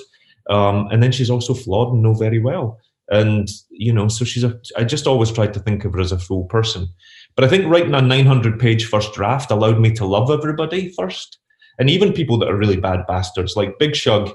[0.50, 2.78] Um, and then she's also flawed and know very well.
[3.10, 6.12] And, you know, so she's a, I just always tried to think of her as
[6.12, 6.88] a full person.
[7.36, 11.38] But I think writing a 900 page first draft allowed me to love everybody first.
[11.78, 14.30] And even people that are really bad bastards, like Big Shug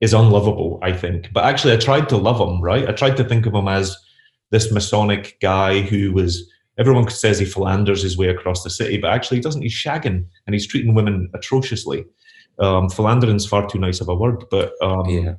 [0.00, 1.32] is unlovable, I think.
[1.32, 2.88] But actually, I tried to love him, right?
[2.88, 3.96] I tried to think of him as
[4.50, 9.10] this Masonic guy who was everyone says he philanders his way across the city, but
[9.10, 9.62] actually he doesn't.
[9.62, 12.04] He's shagging and he's treating women atrociously.
[12.58, 15.34] Um, philandering's far too nice of a word, but um, yeah.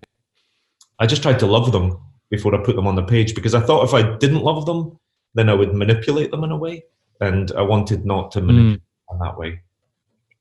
[1.00, 3.60] I just tried to love them before I put them on the page because I
[3.60, 5.00] thought if I didn't love them,
[5.34, 6.84] then I would manipulate them in a way,
[7.22, 9.10] and I wanted not to manipulate mm.
[9.10, 9.62] them that way.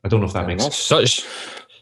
[0.04, 0.76] I don't know if that makes sense.
[0.76, 1.26] Such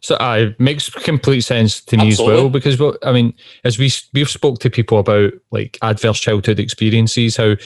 [0.05, 2.35] so uh, it makes complete sense to me Absolutely.
[2.35, 3.33] as well because what I mean,
[3.65, 7.57] as we we've spoke to people about like adverse childhood experiences, how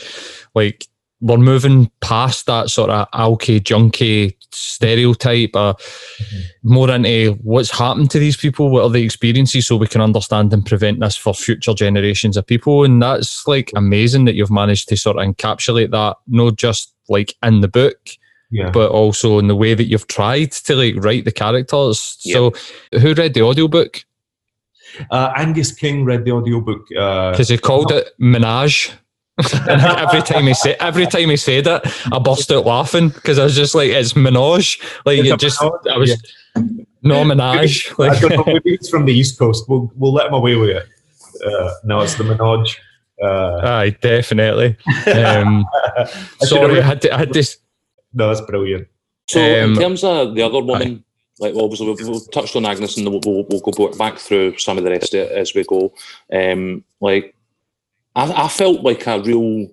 [0.54, 0.86] like
[1.20, 6.38] we're moving past that sort of alky junkie stereotype or mm-hmm.
[6.62, 10.52] more into what's happened to these people what are the experiences so we can understand
[10.52, 14.88] and prevent this for future generations of people and that's like amazing that you've managed
[14.88, 18.10] to sort of encapsulate that not just like in the book
[18.50, 18.70] yeah.
[18.70, 22.34] but also in the way that you've tried to like write the characters yep.
[22.34, 24.04] so who read the audiobook
[25.10, 28.90] uh, Angus King read the audiobook because uh, he called it Menage
[29.68, 31.82] and every time he said every time he said it,
[32.12, 35.62] I burst out laughing because I was just like, "It's Menage." Like it's it just,
[35.62, 35.94] menage?
[35.94, 36.62] I was yeah.
[37.02, 37.96] no Menage.
[37.98, 39.68] Like, I know, maybe it's from the East Coast.
[39.68, 40.88] We'll we'll let him away with it.
[41.46, 42.80] Uh, no, it's the Menage.
[43.22, 44.76] Uh, Aye, definitely.
[45.06, 45.64] Um,
[46.40, 47.58] sorry, I had to, I had this.
[48.12, 48.88] No, that's brilliant.
[49.28, 51.04] So, um, in terms of the other woman,
[51.40, 51.46] aye.
[51.46, 54.78] like obviously we've, we've, touched on Agnes, and we'll, we'll, we'll, go back through some
[54.78, 55.92] of the rest of it as we go.
[56.32, 57.34] Um, like
[58.16, 59.68] I, I felt like a real,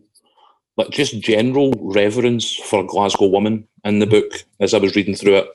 [0.77, 5.37] like just general reverence for Glasgow woman in the book as I was reading through
[5.37, 5.47] it.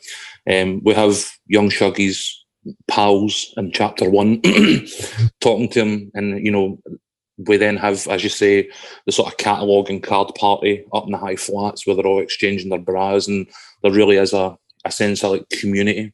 [0.50, 2.44] Um, we have young Shuggie's
[2.88, 4.40] pals in chapter one
[5.40, 6.78] talking to him, and you know,
[7.46, 8.68] we then have, as you say,
[9.06, 12.20] the sort of catalogue and card party up in the high flats where they're all
[12.20, 13.46] exchanging their bras, and
[13.82, 16.12] there really is a, a sense of like community.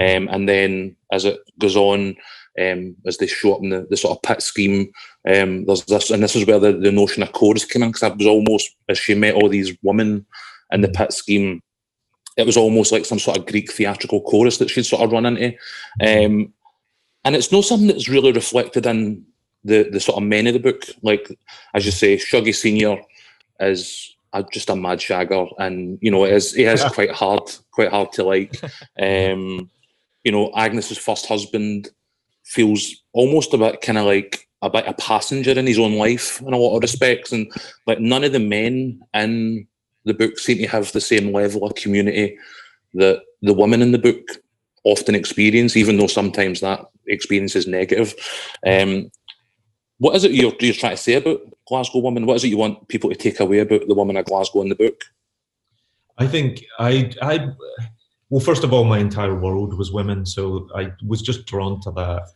[0.00, 2.16] Um, and then as it goes on,
[2.60, 4.90] um, as they show up in the, the sort of pit scheme.
[5.28, 8.10] Um, there's this, and this is where the, the notion of chorus came in because
[8.10, 10.24] it was almost as she met all these women
[10.70, 11.60] in the pit scheme,
[12.36, 15.26] it was almost like some sort of Greek theatrical chorus that she'd sort of run
[15.26, 15.48] into.
[16.00, 16.52] Um,
[17.24, 19.24] and it's not something that's really reflected in
[19.64, 20.84] the the sort of men of the book.
[21.02, 21.36] Like
[21.74, 23.00] as you say, Shuggie Senior
[23.60, 24.14] is
[24.52, 28.12] just a mad shagger, and you know, it is he is quite hard, quite hard
[28.12, 28.60] to like.
[29.00, 29.70] Um,
[30.22, 31.90] you know, Agnes's first husband
[32.44, 36.40] feels almost a bit kind of like a bit a passenger in his own life
[36.40, 37.50] in a lot of respects, and
[37.86, 39.66] like none of the men in
[40.04, 42.38] the book seem to have the same level of community
[42.94, 44.26] that the women in the book
[44.84, 48.14] often experience, even though sometimes that experience is negative.
[48.66, 49.10] Um,
[49.98, 52.26] what is it you're, you're trying to say about Glasgow women?
[52.26, 54.68] What is it you want people to take away about the woman of Glasgow in
[54.68, 55.04] the book?
[56.18, 57.48] I think I, I
[58.30, 61.90] well, first of all, my entire world was women, so I was just drawn to
[61.92, 62.28] that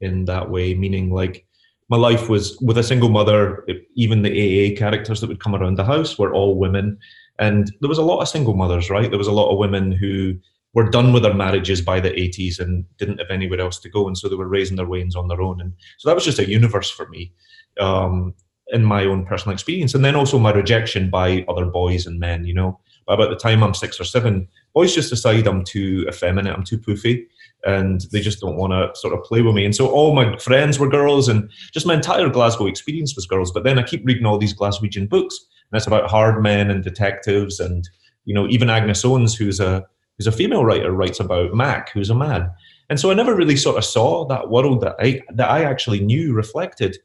[0.00, 0.74] in that way.
[0.74, 1.46] Meaning, like
[1.88, 3.66] my life was with a single mother.
[3.94, 4.30] Even the
[4.72, 6.98] AA characters that would come around the house were all women,
[7.38, 8.90] and there was a lot of single mothers.
[8.90, 10.34] Right, there was a lot of women who
[10.76, 14.06] were done with their marriages by the 80s and didn't have anywhere else to go,
[14.06, 15.58] and so they were raising their wains on their own.
[15.58, 17.32] And so that was just a universe for me.
[17.80, 18.34] Um,
[18.72, 22.44] in my own personal experience, and then also my rejection by other boys and men.
[22.44, 26.04] You know, by about the time I'm six or seven, boys just decide I'm too
[26.08, 27.26] effeminate, I'm too poofy,
[27.64, 29.64] and they just don't want to sort of play with me.
[29.64, 33.52] And so all my friends were girls, and just my entire Glasgow experience was girls.
[33.52, 35.38] But then I keep reading all these Glaswegian books,
[35.70, 37.88] and it's about hard men and detectives, and
[38.24, 39.86] you know, even Agnes Owens, who's a
[40.16, 42.50] who's a female writer, writes about Mac, who's a man.
[42.88, 46.00] And so I never really sort of saw that world that I that I actually
[46.00, 46.96] knew reflected.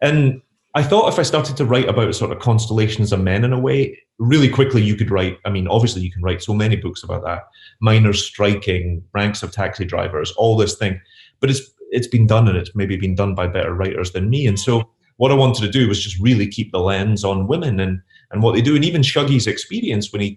[0.00, 0.40] And
[0.74, 3.58] I thought if I started to write about sort of constellations of men in a
[3.58, 5.38] way, really quickly you could write.
[5.44, 7.48] I mean, obviously you can write so many books about that.
[7.80, 11.00] Miners striking, ranks of taxi drivers, all this thing.
[11.40, 14.46] But it's it's been done and it's maybe been done by better writers than me.
[14.46, 17.80] And so what I wanted to do was just really keep the lens on women
[17.80, 18.76] and and what they do.
[18.76, 20.36] And even Shuggie's experience when he,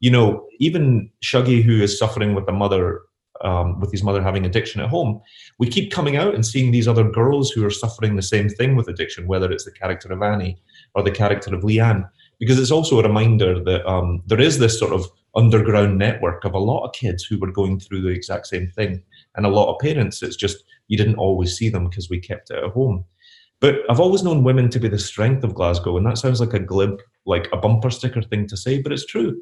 [0.00, 3.02] you know, even Shuggie who is suffering with a mother
[3.42, 5.20] um, with his mother having addiction at home,
[5.58, 8.76] we keep coming out and seeing these other girls who are suffering the same thing
[8.76, 10.58] with addiction, whether it's the character of Annie
[10.94, 14.78] or the character of Leanne, because it's also a reminder that um, there is this
[14.78, 18.46] sort of underground network of a lot of kids who were going through the exact
[18.46, 19.02] same thing,
[19.36, 20.22] and a lot of parents.
[20.22, 23.04] It's just you didn't always see them because we kept it at home.
[23.60, 26.54] But I've always known women to be the strength of Glasgow, and that sounds like
[26.54, 29.38] a glib, like a bumper sticker thing to say, but it's true.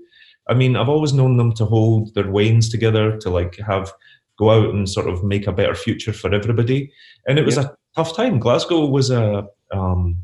[0.48, 3.92] I mean, I've always known them to hold their wains together, to like have
[4.38, 6.92] go out and sort of make a better future for everybody.
[7.26, 8.38] And it was a tough time.
[8.38, 10.16] Glasgow was a um,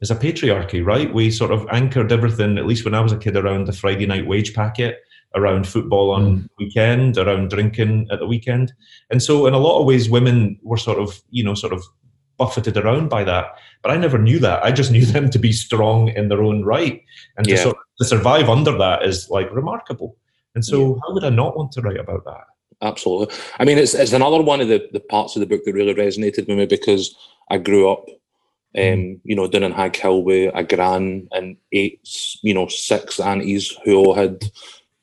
[0.00, 1.12] is a patriarchy, right?
[1.12, 4.06] We sort of anchored everything, at least when I was a kid, around the Friday
[4.06, 4.98] night wage packet,
[5.34, 6.48] around football on mm.
[6.58, 8.72] weekend, around drinking at the weekend.
[9.10, 11.82] And so in a lot of ways women were sort of, you know, sort of
[12.38, 13.46] buffeted around by that.
[13.82, 14.62] But I never knew that.
[14.64, 17.02] I just knew them to be strong in their own right.
[17.36, 17.56] And yeah.
[17.56, 20.16] to sort of to survive under that is like remarkable.
[20.54, 21.00] And so, yeah.
[21.02, 22.44] how would I not want to write about that?
[22.80, 23.34] Absolutely.
[23.58, 25.94] I mean, it's, it's another one of the, the parts of the book that really
[25.94, 27.14] resonated with me because
[27.50, 28.04] I grew up,
[28.76, 29.20] um, mm.
[29.24, 32.00] you know, down in Haghill with a gran and eight,
[32.42, 34.40] you know, six aunties who all had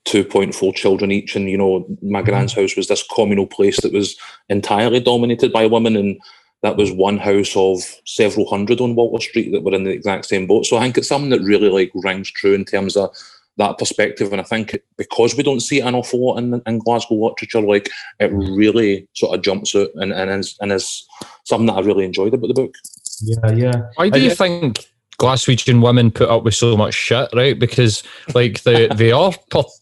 [0.05, 1.35] 2.4 children each.
[1.35, 2.25] And, you know, my mm.
[2.25, 4.15] gran's house was this communal place that was
[4.49, 5.97] entirely dominated by women.
[5.97, 6.19] And
[6.65, 10.25] that was one house of several hundred on Walter Street that were in the exact
[10.25, 10.65] same boat.
[10.65, 13.15] So I think it's something that really like rings true in terms of
[13.57, 14.31] that perspective.
[14.31, 17.61] And I think because we don't see it an awful lot in, in Glasgow literature,
[17.61, 17.89] like
[18.19, 21.07] it really sort of jumps out and, and, is, and is
[21.43, 22.73] something that I really enjoyed about the book.
[23.21, 23.81] Yeah, yeah.
[23.95, 24.87] Why do I, you think
[25.17, 27.57] Glaswegian women put up with so much shit, right?
[27.57, 28.03] Because
[28.33, 29.31] like they they are,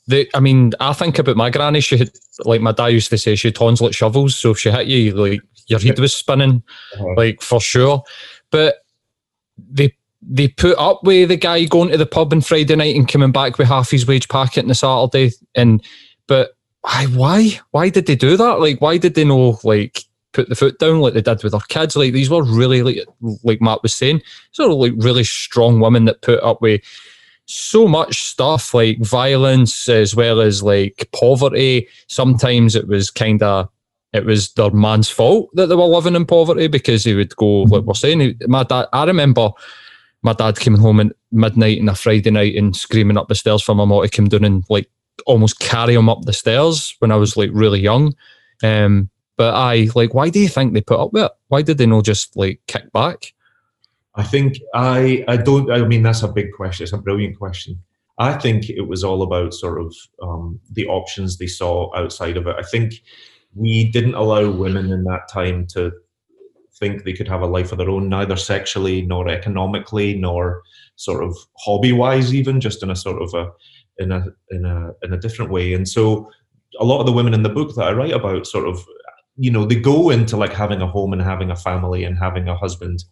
[0.08, 1.82] they, I mean, I think about my granny.
[1.82, 2.12] She had
[2.46, 4.36] like my dad used to say she had tons like shovels.
[4.36, 6.64] So if she hit you, like your head was spinning,
[6.96, 7.16] uh-huh.
[7.18, 8.04] like for sure.
[8.52, 8.76] But
[9.58, 13.08] they they put up with the guy going to the pub on Friday night and
[13.08, 15.32] coming back with half his wage packet on the Saturday.
[15.56, 15.84] And
[16.28, 18.60] but why why why did they do that?
[18.60, 20.04] Like why did they know like
[20.34, 21.96] put the foot down like they did with their kids?
[21.96, 23.00] Like these were really like
[23.44, 24.22] like Matt was saying,
[24.52, 26.82] sort of like really strong women that put up with
[27.46, 31.88] so much stuff like violence as well as like poverty.
[32.08, 33.70] Sometimes it was kind of
[34.14, 37.64] it was their man's fault that they were living in poverty because he would go,
[37.64, 39.50] like we're saying, my dad, I remember
[40.22, 43.64] my dad coming home at midnight on a Friday night and screaming up the stairs
[43.64, 44.90] for my mom to come down and like
[45.26, 48.16] almost carry him up the stairs when I was like really young.
[48.64, 51.32] Um, but I like, why do you think they put up with it?
[51.48, 53.34] Why did they not just like kick back?
[54.16, 55.72] I think I I don't.
[55.72, 56.84] I mean, that's a big question.
[56.84, 57.80] It's a brilliant question.
[58.20, 62.46] I think it was all about sort of um, the options they saw outside of
[62.46, 62.56] it.
[62.58, 62.94] I think
[63.56, 65.92] we didn't allow women in that time to
[66.80, 70.62] think they could have a life of their own, neither sexually nor economically nor
[70.96, 73.50] sort of hobby wise, even just in a sort of a
[73.98, 75.74] in a in a in a different way.
[75.74, 76.30] And so,
[76.80, 78.84] a lot of the women in the book that I write about, sort of,
[79.38, 82.48] you know, they go into like having a home and having a family and having
[82.48, 83.04] a husband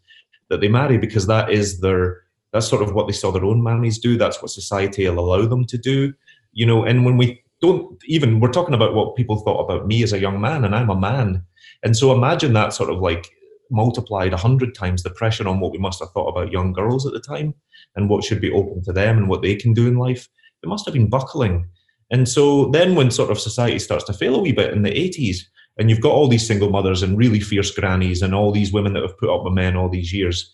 [0.50, 3.62] that they marry because that is their that's sort of what they saw their own
[3.62, 4.18] mammies do.
[4.18, 6.14] That's what society will allow them to do.
[6.52, 10.04] You know, and when we don't even we're talking about what people thought about me
[10.04, 11.44] as a young man and i'm a man
[11.84, 13.30] and so imagine that sort of like
[13.70, 17.06] multiplied a hundred times the pressure on what we must have thought about young girls
[17.06, 17.54] at the time
[17.96, 20.28] and what should be open to them and what they can do in life
[20.64, 21.66] it must have been buckling
[22.10, 24.90] and so then when sort of society starts to fail a wee bit in the
[24.90, 25.44] 80s
[25.78, 28.94] and you've got all these single mothers and really fierce grannies and all these women
[28.94, 30.54] that have put up with men all these years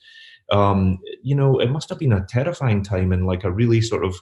[0.51, 4.05] um, you know it must have been a terrifying time and like a really sort
[4.05, 4.15] of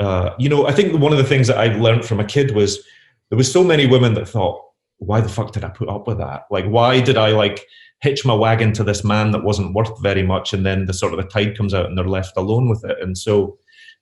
[0.00, 2.54] uh, you know, I think one of the things that I learned from a kid
[2.54, 2.84] was
[3.30, 4.60] there was so many women that thought,
[4.98, 6.44] why the fuck did I put up with that?
[6.50, 7.64] Like, why did I like
[8.00, 11.12] hitch my wagon to this man that wasn't worth very much, and then the sort
[11.12, 12.96] of the tide comes out and they're left alone with it.
[13.00, 13.58] And so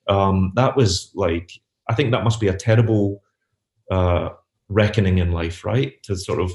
[0.07, 1.51] um, that was like,
[1.89, 3.21] I think that must be a terrible
[3.91, 4.29] uh,
[4.73, 6.01] reckoning in life, right?
[6.03, 6.51] To sort of,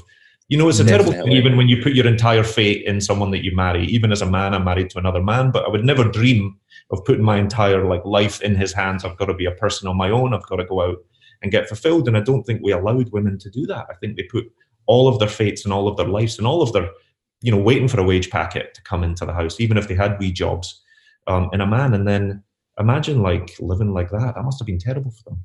[0.47, 1.13] you know, it's a Definitely.
[1.13, 3.85] terrible thing even when you put your entire fate in someone that you marry.
[3.85, 6.57] Even as a man, I'm married to another man, but I would never dream
[6.91, 9.05] of putting my entire like life in his hands.
[9.05, 10.33] I've got to be a person on my own.
[10.33, 10.97] I've got to go out
[11.41, 12.07] and get fulfilled.
[12.07, 13.85] And I don't think we allowed women to do that.
[13.89, 14.45] I think they put
[14.87, 16.89] all of their fates and all of their lives and all of their,
[17.41, 19.95] you know, waiting for a wage packet to come into the house, even if they
[19.95, 20.81] had wee jobs,
[21.27, 21.93] um, in a man.
[21.93, 22.43] And then
[22.79, 24.33] imagine like living like that.
[24.35, 25.43] That must have been terrible for them.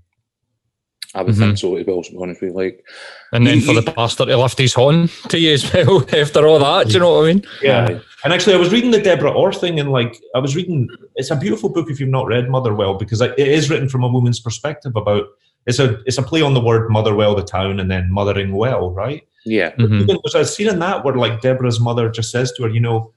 [1.14, 1.42] I would mm-hmm.
[1.42, 2.56] think so as well, to be honest with you.
[2.56, 2.84] Like,
[3.32, 6.46] and then he, for the pastor to lift his horn to you as well after
[6.46, 7.44] all that, do you know what I mean?
[7.62, 8.00] Yeah.
[8.24, 10.88] And actually, I was reading the Deborah Orr thing, and like, I was reading.
[11.16, 14.08] It's a beautiful book if you've not read Motherwell because it is written from a
[14.08, 15.24] woman's perspective about.
[15.66, 18.90] It's a it's a play on the word Motherwell, the town, and then mothering well,
[18.90, 19.26] right?
[19.44, 19.72] Yeah.
[19.72, 20.06] Mm-hmm.
[20.06, 23.12] There's a scene in that where like Deborah's mother just says to her, you know,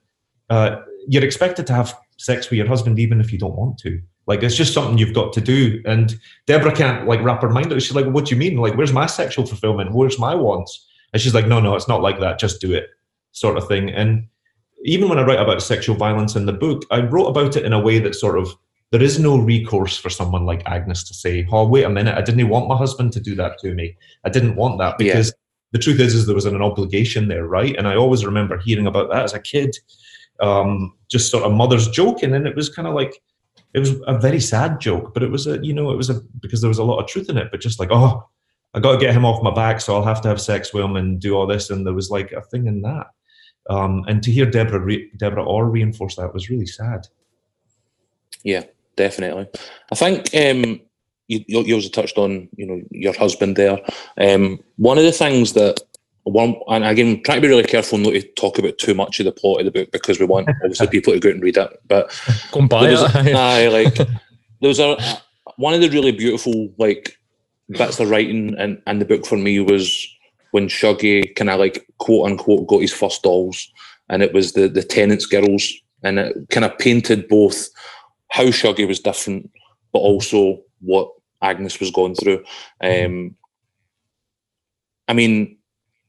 [0.50, 4.00] uh, you're expected to have sex with your husband even if you don't want to.
[4.28, 5.82] Like it's just something you've got to do.
[5.86, 6.14] And
[6.46, 7.80] Deborah can't like wrap her mind around.
[7.80, 8.58] She's like, "What do you mean?
[8.58, 9.92] Like, where's my sexual fulfillment?
[9.92, 12.38] Where's my wants?" And she's like, "No, no, it's not like that.
[12.38, 12.90] Just do it."
[13.32, 13.88] Sort of thing.
[13.90, 14.26] And
[14.84, 17.72] even when I write about sexual violence in the book, I wrote about it in
[17.72, 18.54] a way that sort of
[18.92, 22.20] there is no recourse for someone like Agnes to say, "Oh, wait a minute, I
[22.20, 23.96] didn't want my husband to do that to me.
[24.24, 25.32] I didn't want that because." Yeah.
[25.70, 27.76] The truth is, is there was an obligation there, right?
[27.76, 29.76] And I always remember hearing about that as a kid,
[30.40, 33.20] um, just sort of mother's joking, and it was kind of like,
[33.74, 36.20] it was a very sad joke, but it was a you know it was a
[36.40, 37.48] because there was a lot of truth in it.
[37.50, 38.28] But just like oh,
[38.74, 40.84] I got to get him off my back, so I'll have to have sex with
[40.84, 43.08] him and do all this, and there was like a thing in that.
[43.70, 47.06] Um, and to hear Deborah re- Deborah Orr reinforce that was really sad.
[48.42, 48.64] Yeah,
[48.96, 49.48] definitely.
[49.92, 50.80] I think um,
[51.28, 53.78] you, you also touched on you know your husband there.
[54.16, 55.80] Um, one of the things that
[56.28, 59.24] one and again trying to be really careful not to talk about too much of
[59.24, 61.56] the plot of the book because we want obviously people to go out and read
[61.56, 61.82] it.
[61.86, 62.08] But
[62.52, 63.34] go and buy it.
[63.34, 64.96] aye, like there was a
[65.56, 67.18] one of the really beautiful like
[67.68, 70.06] bits of writing and and the book for me was
[70.52, 73.70] when Shuggie kind of like quote unquote got his first dolls,
[74.08, 75.72] and it was the the Tennent's girls,
[76.02, 77.68] and it kind of painted both
[78.30, 79.50] how Shuggie was different,
[79.92, 81.10] but also what
[81.42, 82.44] Agnes was going through.
[82.80, 83.36] Um,
[85.06, 85.57] I mean,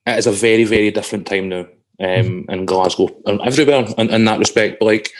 [0.06, 1.66] it is a very, very different time now
[2.00, 4.78] um, in Glasgow and everywhere in, in, that respect.
[4.80, 5.12] But like,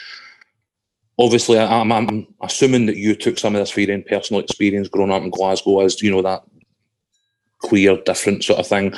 [1.18, 4.88] obviously, I'm, I'm, assuming that you took some of this for your own personal experience
[4.88, 6.42] growing up in Glasgow as you know that
[7.60, 8.92] queer, different sort of thing.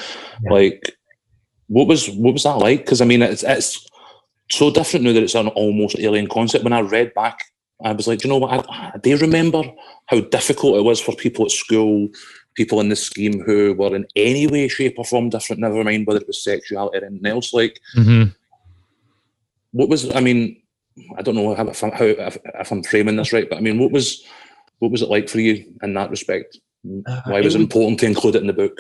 [0.45, 0.53] Yeah.
[0.53, 0.97] Like,
[1.67, 2.81] what was what was that like?
[2.81, 3.87] Because I mean, it's it's
[4.51, 6.65] so different now that it's an almost alien concept.
[6.65, 7.39] When I read back,
[7.85, 8.69] I was like, you know what?
[8.69, 9.63] I, I do remember
[10.07, 12.09] how difficult it was for people at school
[12.55, 16.07] people in the scheme who were in any way, shape, or form different, never mind
[16.07, 17.53] whether it was sexuality or anything else.
[17.53, 18.31] Like, mm-hmm.
[19.73, 20.63] what was, I mean,
[21.17, 23.61] I don't know how, if, I'm, how, if, if, I'm framing this right, but I
[23.61, 24.25] mean, what was
[24.81, 26.59] what was it like for you in that respect?
[27.07, 28.77] Uh, Why was it, it important to include it in the book?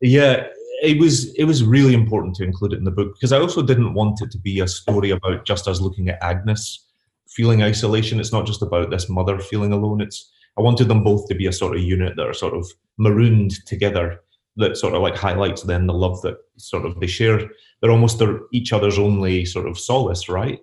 [0.00, 0.46] Yeah,
[0.82, 3.62] it was it was really important to include it in the book because I also
[3.62, 6.86] didn't want it to be a story about just us looking at Agnes
[7.28, 8.18] feeling isolation.
[8.18, 10.00] It's not just about this mother feeling alone.
[10.00, 12.66] It's I wanted them both to be a sort of unit that are sort of
[12.98, 14.20] marooned together
[14.56, 17.48] that sort of like highlights then the love that sort of they share.
[17.80, 20.60] They're almost their, each other's only sort of solace, right?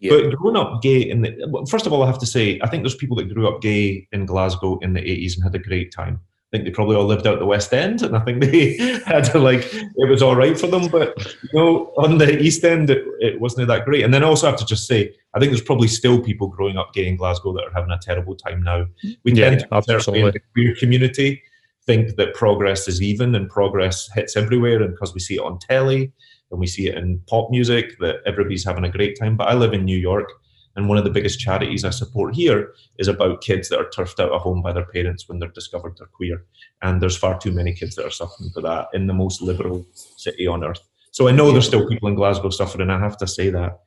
[0.00, 0.12] Yeah.
[0.12, 2.82] But growing up gay in the first of all, I have to say, I think
[2.82, 5.92] there's people that grew up gay in Glasgow in the 80s and had a great
[5.92, 6.20] time.
[6.52, 8.76] I think they probably all lived out the West End, and I think they
[9.06, 10.88] had to like it was all right for them.
[10.88, 14.04] But you know, on the East End, it, it wasn't that great.
[14.04, 16.76] And then I also have to just say, I think there's probably still people growing
[16.76, 18.86] up gay in Glasgow that are having a terrible time now.
[19.24, 20.20] We yeah, tend to absolutely.
[20.20, 21.42] in the queer community
[21.86, 25.58] think that progress is even and progress hits everywhere, and because we see it on
[25.58, 26.12] telly
[26.50, 29.36] and we see it in pop music, that everybody's having a great time.
[29.36, 30.30] But I live in New York
[30.76, 34.20] and one of the biggest charities I support here is about kids that are turfed
[34.20, 36.44] out of home by their parents when they're discovered they're queer.
[36.80, 39.86] And there's far too many kids that are suffering for that in the most liberal
[39.92, 40.80] city on earth.
[41.10, 43.80] So I know there's still people in Glasgow suffering, I have to say that.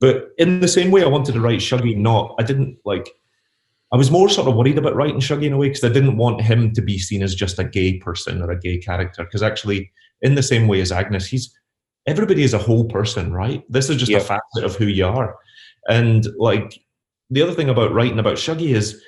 [0.00, 3.08] But in the same way, I wanted to write Shuggie not, I didn't like,
[3.92, 6.18] I was more sort of worried about writing Shuggie in a way because I didn't
[6.18, 9.24] want him to be seen as just a gay person or a gay character.
[9.24, 11.54] Because actually, in the same way as Agnes, he's
[12.06, 13.62] everybody is a whole person, right?
[13.68, 14.22] This is just yep.
[14.22, 15.36] a facet of who you are.
[15.88, 16.78] And like
[17.30, 19.02] the other thing about writing about Shuggie is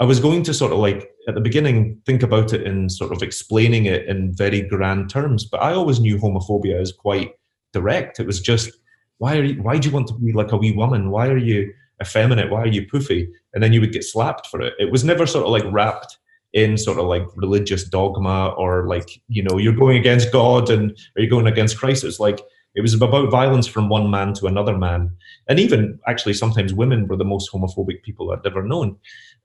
[0.00, 3.12] I was going to sort of like at the beginning think about it in sort
[3.12, 7.32] of explaining it in very grand terms, but I always knew homophobia is quite
[7.72, 8.20] direct.
[8.20, 8.70] It was just
[9.18, 11.10] why are you why do you want to be like a wee woman?
[11.10, 11.72] Why are you
[12.02, 12.50] effeminate?
[12.50, 13.28] Why are you poofy?
[13.56, 14.74] And then you would get slapped for it.
[14.78, 16.18] It was never sort of like wrapped
[16.52, 20.90] in sort of like religious dogma or like, you know, you're going against God and
[21.16, 22.04] are you going against Christ?
[22.04, 22.40] It's like
[22.76, 25.10] It was about violence from one man to another man,
[25.48, 28.98] and even actually sometimes women were the most homophobic people I'd ever known.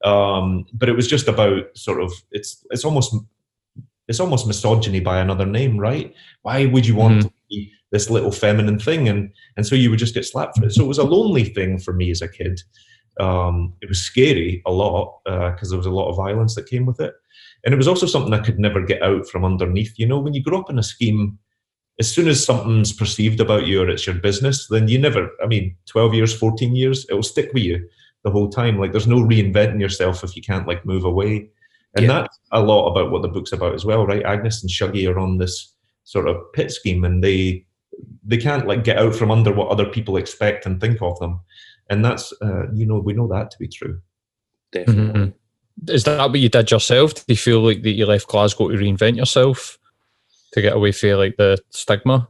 [0.04, 3.16] Um, but it was just about sort of it's it's almost
[4.10, 6.14] it's almost misogyny by another name, right?
[6.42, 7.24] Why would you want mm.
[7.24, 9.08] to be this little feminine thing?
[9.08, 10.74] And and so you would just get slapped for it.
[10.74, 12.60] So it was a lonely thing for me as a kid.
[13.22, 16.68] Um, it was scary a lot because uh, there was a lot of violence that
[16.68, 17.14] came with it,
[17.64, 19.94] and it was also something I could never get out from underneath.
[19.98, 21.38] You know, when you grow up in a scheme,
[22.00, 25.30] as soon as something's perceived about you or it's your business, then you never.
[25.44, 27.88] I mean, twelve years, fourteen years, it will stick with you
[28.24, 28.80] the whole time.
[28.80, 31.50] Like there's no reinventing yourself if you can't like move away.
[31.96, 32.22] And yeah.
[32.22, 34.24] that's a lot about what the book's about as well, right?
[34.24, 37.66] Agnes and Shuggie are on this sort of pit scheme and they
[38.26, 41.40] they can't like get out from under what other people expect and think of them.
[41.92, 44.00] And that's uh, you know, we know that to be true.
[44.72, 45.22] Definitely.
[45.22, 45.92] Mm-hmm.
[45.92, 47.14] Is that what you did yourself?
[47.14, 49.78] Do you feel like that you left Glasgow to reinvent yourself
[50.54, 52.28] to get away from like the stigma?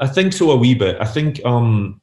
[0.00, 0.96] I think so a wee bit.
[1.00, 2.00] I think um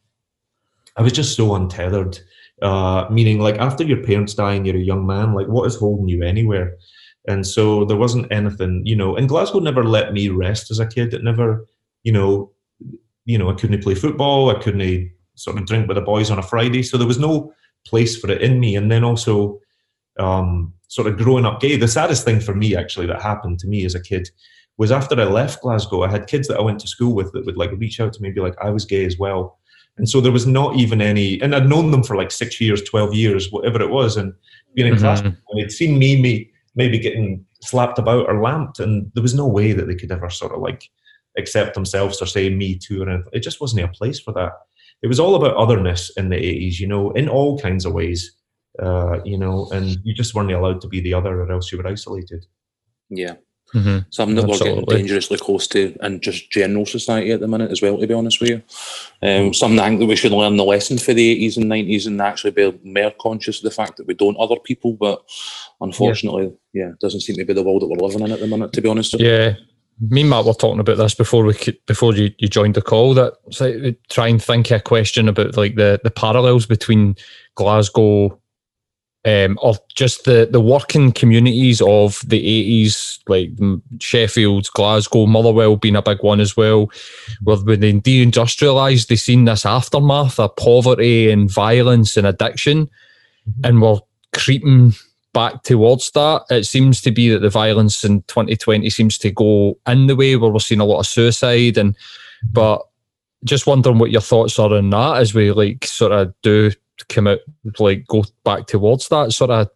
[0.95, 2.19] I was just so untethered
[2.63, 5.75] uh, meaning like after your parents die and you're a young man, like what is
[5.75, 6.77] holding you anywhere?
[7.27, 9.15] And so there wasn't anything, you know.
[9.15, 11.13] And Glasgow never let me rest as a kid.
[11.13, 11.67] It never,
[12.03, 12.51] you know,
[13.25, 14.49] you know, I couldn't play football.
[14.49, 14.81] I couldn't
[15.35, 16.83] sort of drink with the boys on a Friday.
[16.83, 17.53] So there was no
[17.85, 18.75] place for it in me.
[18.75, 19.59] And then also,
[20.19, 21.75] um, sort of growing up gay.
[21.75, 24.29] The saddest thing for me actually that happened to me as a kid
[24.77, 26.03] was after I left Glasgow.
[26.03, 28.21] I had kids that I went to school with that would like reach out to
[28.21, 29.57] me and be like, "I was gay as well."
[29.97, 32.81] And so there was not even any, and I'd known them for like six years,
[32.83, 34.17] 12 years, whatever it was.
[34.17, 34.33] And
[34.73, 35.03] being in mm-hmm.
[35.03, 38.79] class, and they'd seen me, me maybe getting slapped about or lamped.
[38.79, 40.89] And there was no way that they could ever sort of like
[41.37, 43.03] accept themselves or say me too.
[43.03, 44.53] And it just wasn't a place for that.
[45.03, 48.35] It was all about otherness in the 80s, you know, in all kinds of ways,
[48.81, 51.77] uh, you know, and you just weren't allowed to be the other or else you
[51.77, 52.45] were isolated.
[53.09, 53.35] Yeah.
[53.73, 53.99] Mm-hmm.
[54.11, 54.79] Something that Absolutely.
[54.79, 58.07] we're getting dangerously close to in just general society at the minute as well, to
[58.07, 58.61] be honest with you.
[59.21, 62.05] Um, something I think that we should learn the lesson for the 80s and 90s
[62.05, 65.23] and actually be more conscious of the fact that we don't other people, but
[65.81, 68.39] unfortunately, yeah, yeah it doesn't seem to be the world that we're living in at
[68.39, 69.19] the minute, to be honest.
[69.19, 69.55] Yeah.
[69.99, 72.81] Me and Matt were talking about this before we could, before you, you joined the
[72.81, 73.13] call.
[73.13, 77.15] That like, try and think a question about like the the parallels between
[77.55, 78.39] Glasgow
[79.25, 83.51] um, of just the, the working communities of the 80s, like
[84.01, 86.91] Sheffield, Glasgow, Motherwell being a big one as well,
[87.41, 93.65] where when they deindustrialised, they seen this aftermath of poverty and violence and addiction, mm-hmm.
[93.65, 93.99] and we're
[94.33, 94.93] creeping
[95.33, 96.43] back towards that.
[96.49, 100.35] It seems to be that the violence in 2020 seems to go in the way
[100.35, 101.95] where we're seeing a lot of suicide, and
[102.51, 102.81] but
[103.43, 106.71] just wondering what your thoughts are on that as we like sort of do
[107.09, 107.39] come out
[107.79, 109.69] like go back towards that sort of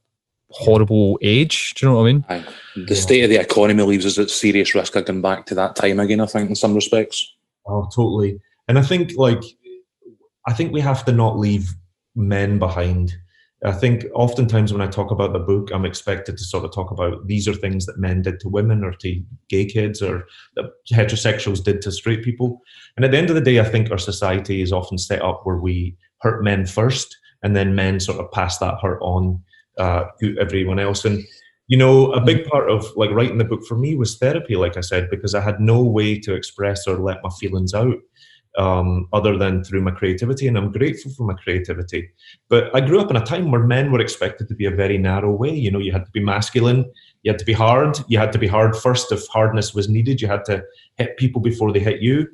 [0.49, 1.73] horrible age.
[1.73, 2.25] Do you know what I mean?
[2.29, 2.45] Aye.
[2.87, 5.75] The state of the economy leaves us at serious risk of going back to that
[5.75, 6.21] time again.
[6.21, 7.33] I think in some respects.
[7.65, 8.39] Oh, totally.
[8.67, 9.43] And I think like
[10.45, 11.73] I think we have to not leave
[12.15, 13.15] men behind.
[13.65, 16.91] I think oftentimes when I talk about the book, I'm expected to sort of talk
[16.91, 20.65] about these are things that men did to women or to gay kids or that
[20.91, 22.61] heterosexuals did to straight people.
[22.95, 25.41] And at the end of the day, I think our society is often set up
[25.43, 29.41] where we hurt men first, and then men sort of pass that hurt on
[29.79, 31.03] uh, to everyone else.
[31.03, 31.23] And
[31.67, 34.77] you know, a big part of like writing the book for me was therapy, like
[34.77, 37.97] I said, because I had no way to express or let my feelings out
[38.57, 42.09] um, other than through my creativity, and I'm grateful for my creativity.
[42.49, 44.97] But I grew up in a time where men were expected to be a very
[44.97, 45.53] narrow way.
[45.53, 46.91] You know, you had to be masculine,
[47.23, 50.21] you had to be hard, you had to be hard first if hardness was needed,
[50.21, 50.63] you had to
[50.97, 52.27] hit people before they hit you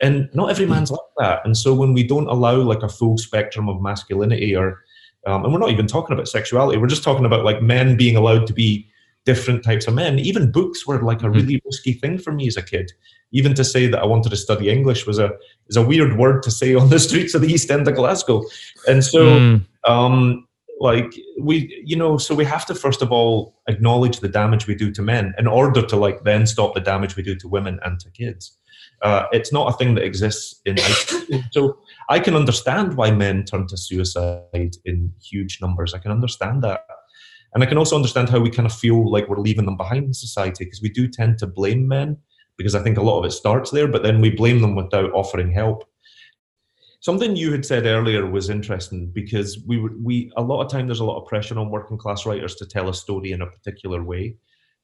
[0.00, 3.18] and not every man's like that and so when we don't allow like a full
[3.18, 4.82] spectrum of masculinity or
[5.26, 8.16] um, and we're not even talking about sexuality we're just talking about like men being
[8.16, 8.89] allowed to be
[9.30, 11.36] different types of men even books were like a hmm.
[11.36, 12.92] really risky thing for me as a kid
[13.32, 15.30] even to say that i wanted to study english was a
[15.68, 18.38] is a weird word to say on the streets of the east end of glasgow
[18.88, 19.64] and so mm.
[19.84, 20.46] um
[20.88, 21.12] like
[21.48, 21.56] we
[21.90, 25.02] you know so we have to first of all acknowledge the damage we do to
[25.02, 28.10] men in order to like then stop the damage we do to women and to
[28.10, 28.56] kids
[29.02, 31.44] uh, it's not a thing that exists in isolation.
[31.52, 31.78] so
[32.08, 35.94] I can understand why men turn to suicide in huge numbers.
[35.94, 36.80] I can understand that.
[37.54, 40.04] And I can also understand how we kind of feel like we're leaving them behind
[40.04, 42.16] in society because we do tend to blame men
[42.56, 45.12] because I think a lot of it starts there, but then we blame them without
[45.12, 45.84] offering help.
[47.00, 51.00] Something you had said earlier was interesting because we we a lot of time there's
[51.00, 54.04] a lot of pressure on working class writers to tell a story in a particular
[54.04, 54.36] way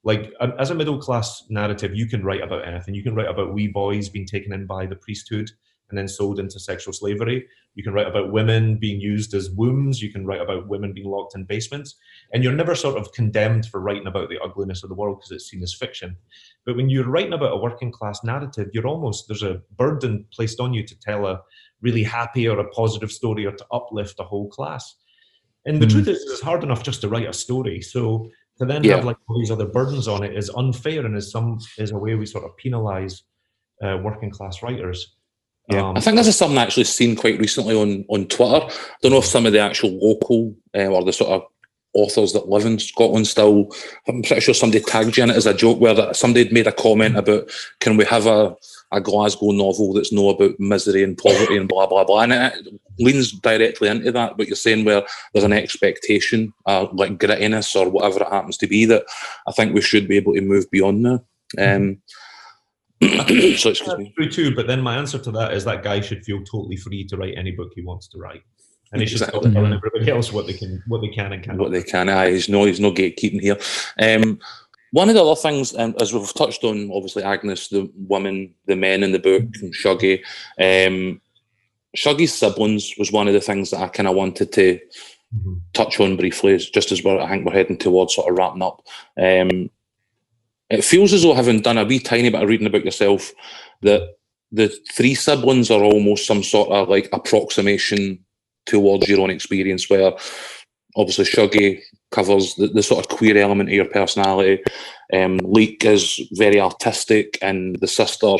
[0.03, 3.53] like as a middle class narrative you can write about anything you can write about
[3.53, 5.51] wee boys being taken in by the priesthood
[5.91, 7.47] and then sold into sexual slavery.
[7.77, 10.03] You can write about women being used as wombs.
[10.03, 11.95] You can write about women being locked in basements.
[12.33, 15.31] And you're never sort of condemned for writing about the ugliness of the world because
[15.31, 16.16] it's seen as fiction.
[16.64, 20.59] But when you're writing about a working class narrative, you're almost, there's a burden placed
[20.59, 21.43] on you to tell a
[21.83, 24.97] really happy or a positive story or to uplift a whole class.
[25.66, 25.91] And the mm.
[25.91, 27.83] truth is, it's hard enough just to write a story.
[27.83, 28.97] So to then yeah.
[28.97, 31.99] have like all these other burdens on it is unfair and is some is a
[31.99, 33.24] way we sort of penalize
[33.83, 35.16] uh, working class writers.
[35.69, 38.67] Yeah, um, I think this is something I actually seen quite recently on on Twitter.
[38.67, 41.43] I don't know if some of the actual local uh, or the sort of
[41.93, 43.75] authors that live in Scotland still.
[44.07, 46.67] I'm pretty sure somebody tagged you in it as a joke where somebody had made
[46.67, 47.51] a comment about
[47.81, 48.55] can we have a
[48.93, 52.69] a Glasgow novel that's no about misery and poverty and blah blah blah, and it
[53.01, 54.37] leans directly into that.
[54.37, 55.03] But you're saying where
[55.33, 59.05] there's an expectation, uh, like grittiness or whatever it happens to be, that
[59.49, 61.25] I think we should be able to move beyond now.
[61.59, 61.99] Um,
[63.59, 64.12] so excuse me.
[64.16, 67.05] True too, but then my answer to that is that guy should feel totally free
[67.07, 68.42] to write any book he wants to write.
[68.92, 71.59] And he should stop telling everybody else what they can, what they can and can't.
[71.59, 72.09] What they can.
[72.09, 73.59] Aye, he's no, he's no gatekeeping here.
[74.01, 74.38] Um,
[74.92, 78.76] one of the other things, um, as we've touched on, obviously Agnes, the woman, the
[78.76, 80.20] men in the book, and Shuggie.
[80.59, 81.20] Um,
[81.97, 84.78] Shuggie's siblings was one of the things that I kind of wanted to
[85.36, 85.55] mm-hmm.
[85.72, 88.86] touch on briefly, just as we're, I think we're heading towards sort of wrapping up.
[89.20, 89.70] Um,
[90.71, 93.33] it feels as though having done a wee tiny bit of reading about yourself,
[93.83, 94.03] that
[94.53, 98.19] the three siblings are almost some sort of like approximation
[98.67, 100.12] towards your own experience, where
[100.97, 104.62] obviously Shuggie covers the, the sort of queer element of your personality.
[105.12, 108.37] Um, Leek is very artistic, and the sister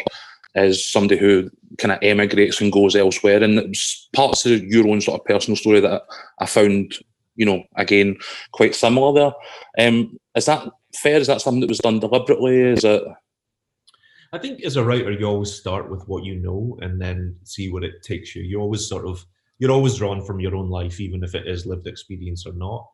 [0.55, 3.43] is somebody who kind of emigrates and goes elsewhere.
[3.43, 6.03] And it's parts of your own sort of personal story that
[6.41, 6.95] I found,
[7.37, 8.17] you know, again,
[8.53, 9.87] quite similar there.
[9.87, 11.19] Um, is that fair?
[11.19, 12.61] Is that something that was done deliberately?
[12.61, 13.03] Is it?
[14.33, 17.71] I think as a writer, you always start with what you know and then see
[17.71, 18.43] where it takes you.
[18.43, 19.25] You always sort of
[19.59, 22.87] you're always drawn from your own life, even if it is lived experience or not.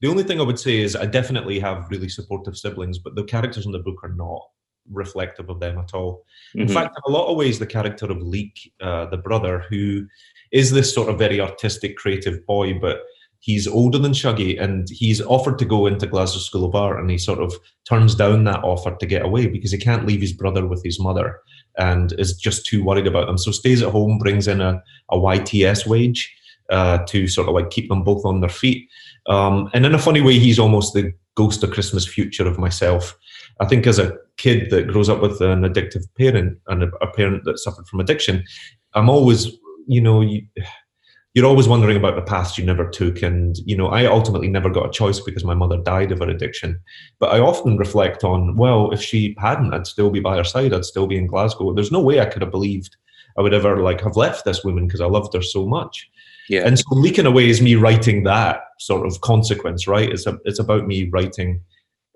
[0.00, 3.24] The only thing I would say is I definitely have really supportive siblings, but the
[3.24, 4.42] characters in the book are not
[4.90, 6.24] reflective of them at all.
[6.50, 6.60] Mm-hmm.
[6.62, 10.06] In fact, in a lot of ways, the character of Leek, uh, the brother, who
[10.52, 13.00] is this sort of very artistic, creative boy, but
[13.40, 17.10] he's older than Shuggie and he's offered to go into Glasgow School of Art and
[17.10, 17.54] he sort of
[17.88, 20.98] turns down that offer to get away because he can't leave his brother with his
[20.98, 21.40] mother
[21.78, 23.38] and is just too worried about them.
[23.38, 26.34] So stays at home, brings in a, a YTS wage
[26.70, 28.88] uh, to sort of like keep them both on their feet.
[29.26, 33.16] Um, and in a funny way, he's almost the ghost of Christmas future of myself.
[33.60, 37.12] I think as a kid that grows up with an addictive parent and a, a
[37.12, 38.44] parent that suffered from addiction,
[38.94, 39.48] I'm always,
[39.86, 40.42] you know, you,
[41.36, 43.20] you're always wondering about the paths you never took.
[43.20, 46.30] And, you know, I ultimately never got a choice because my mother died of her
[46.30, 46.80] addiction.
[47.18, 50.72] But I often reflect on, well, if she hadn't, I'd still be by her side.
[50.72, 51.74] I'd still be in Glasgow.
[51.74, 52.96] There's no way I could have believed
[53.36, 56.08] I would ever like have left this woman because I loved her so much.
[56.48, 56.62] Yeah.
[56.64, 60.08] And so Leek in a way is me writing that sort of consequence, right?
[60.08, 61.60] It's a, it's about me writing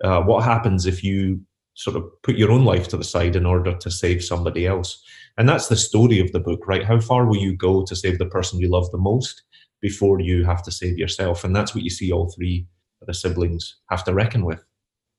[0.03, 1.39] uh, what happens if you
[1.75, 5.03] sort of put your own life to the side in order to save somebody else.
[5.37, 6.83] And that's the story of the book, right?
[6.83, 9.43] How far will you go to save the person you love the most
[9.81, 11.43] before you have to save yourself?
[11.43, 12.67] And that's what you see all three
[13.01, 14.63] of the siblings have to reckon with.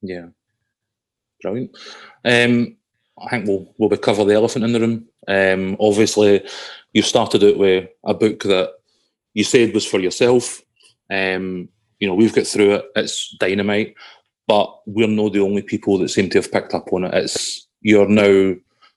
[0.03, 0.27] Yeah.
[1.41, 1.77] Brilliant.
[2.25, 2.77] Um,
[3.21, 5.07] I think we'll we'll cover the elephant in the room.
[5.29, 6.47] Um, obviously,
[6.93, 8.73] you started out with a book that
[9.35, 10.63] you said was for yourself.
[11.11, 12.85] Um, you know, we've got through it.
[12.97, 13.95] It's dynamite,
[14.47, 17.15] but we're not the only people that seem to have picked up on it.
[17.15, 18.55] It's you're now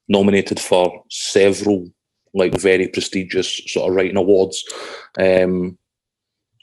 [0.08, 1.88] nominated for several
[2.34, 4.64] like very prestigious sort of writing awards.
[5.18, 5.78] Um,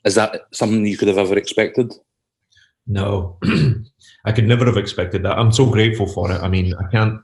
[0.05, 1.93] is that something you could have ever expected?
[2.87, 3.39] No,
[4.27, 5.39] I could never have expected that.
[5.39, 6.43] I'm so grateful for it.
[6.43, 7.21] I mean, I can't.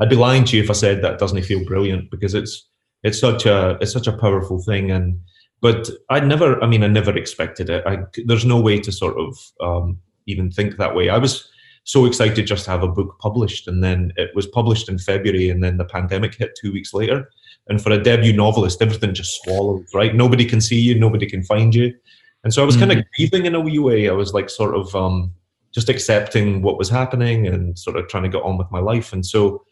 [0.00, 2.68] I'd be lying to you if I said that doesn't feel brilliant because it's
[3.02, 5.18] it's such a it's such a powerful thing and
[5.62, 7.82] but I never, I mean, I never expected it.
[7.86, 11.08] I, there's no way to sort of um, even think that way.
[11.08, 11.48] I was
[11.86, 15.48] so excited just to have a book published, and then it was published in February,
[15.48, 17.30] and then the pandemic hit two weeks later.
[17.68, 20.14] And for a debut novelist, everything just swallows, right?
[20.14, 21.94] Nobody can see you, nobody can find you.
[22.42, 22.88] And so I was mm-hmm.
[22.88, 24.08] kind of grieving in a wee way.
[24.08, 25.32] I was like sort of um,
[25.72, 29.12] just accepting what was happening and sort of trying to get on with my life.
[29.12, 29.64] And so,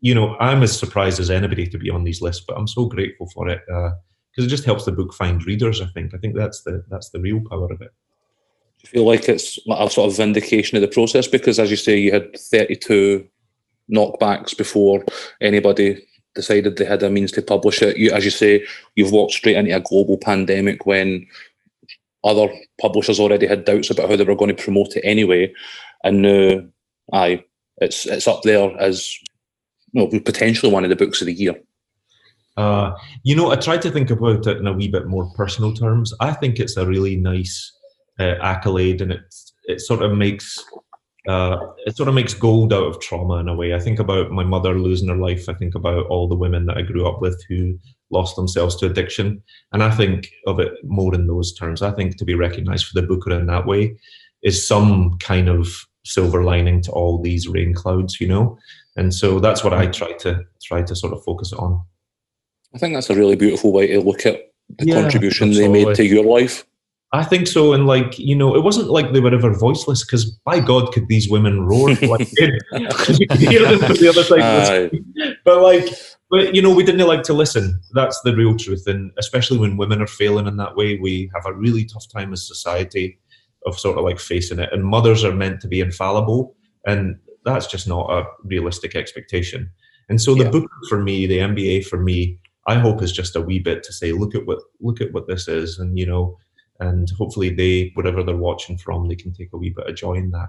[0.00, 2.86] you know, I'm as surprised as anybody to be on these lists, but I'm so
[2.86, 3.62] grateful for it.
[3.72, 3.90] Uh,
[4.30, 5.80] because it just helps the book find readers.
[5.80, 6.14] I think.
[6.14, 7.90] I think that's the that's the real power of it.
[8.82, 11.98] You feel like it's a sort of vindication of the process because, as you say,
[11.98, 13.26] you had thirty-two
[13.92, 15.04] knockbacks before
[15.40, 16.04] anybody
[16.34, 17.96] decided they had a means to publish it.
[17.96, 18.64] You, as you say,
[18.94, 21.26] you've walked straight into a global pandemic when
[22.22, 22.48] other
[22.80, 25.52] publishers already had doubts about how they were going to promote it anyway,
[26.04, 26.60] and now,
[27.12, 27.44] aye,
[27.78, 29.12] it's it's up there as
[29.94, 31.54] well, potentially one of the books of the year.
[32.56, 35.72] Uh, you know, I tried to think about it in a wee bit more personal
[35.72, 36.12] terms.
[36.20, 37.72] I think it's a really nice
[38.18, 40.64] uh, accolade, and it it sort of makes
[41.28, 43.74] uh, it sort of makes gold out of trauma in a way.
[43.74, 45.48] I think about my mother losing her life.
[45.48, 47.78] I think about all the women that I grew up with who
[48.10, 49.42] lost themselves to addiction,
[49.72, 51.82] and I think of it more in those terms.
[51.82, 53.96] I think to be recognised for the Booker in that way
[54.42, 55.68] is some kind of
[56.04, 58.58] silver lining to all these rain clouds, you know.
[58.96, 61.80] And so that's what I try to try to sort of focus on.
[62.74, 65.80] I think that's a really beautiful way to look at the yeah, contribution absolutely.
[65.80, 66.66] they made to your life.
[67.12, 70.30] I think so, and like you know, it wasn't like they were ever voiceless because
[70.44, 74.42] by God, could these women roar like you could hear them from the other side.
[74.42, 75.88] Uh, but like,
[76.30, 77.80] but you know, we didn't like to listen.
[77.94, 81.46] That's the real truth, and especially when women are failing in that way, we have
[81.46, 83.18] a really tough time as society
[83.64, 84.70] of sort of like facing it.
[84.70, 86.54] And mothers are meant to be infallible,
[86.86, 89.70] and that's just not a realistic expectation.
[90.10, 90.50] And so the yeah.
[90.50, 93.94] book for me, the MBA for me, I hope is just a wee bit to
[93.94, 96.36] say, look at what look at what this is, and you know,
[96.80, 100.14] and hopefully they, whatever they're watching from, they can take a wee bit of joy
[100.14, 100.48] in that.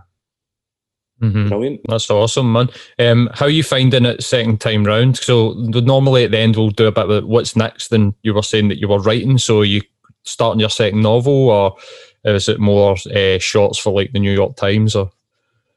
[1.22, 1.48] Mm-hmm.
[1.50, 1.82] Brilliant.
[1.88, 2.70] That's awesome, man.
[2.98, 5.18] Um, how are you finding it second time round?
[5.18, 7.92] So normally at the end we'll do a bit of what's next.
[7.92, 9.82] And you were saying that you were writing, so you
[10.24, 11.76] starting your second novel, or
[12.24, 14.96] is it more uh, shorts for like the New York Times?
[14.96, 15.12] Or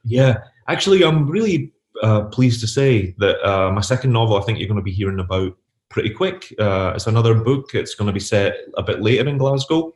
[0.05, 4.59] yeah, actually, I'm really uh, pleased to say that uh, my second novel, I think
[4.59, 5.57] you're going to be hearing about
[5.89, 6.53] pretty quick.
[6.59, 7.71] Uh, it's another book.
[7.73, 9.93] It's going to be set a bit later in Glasgow,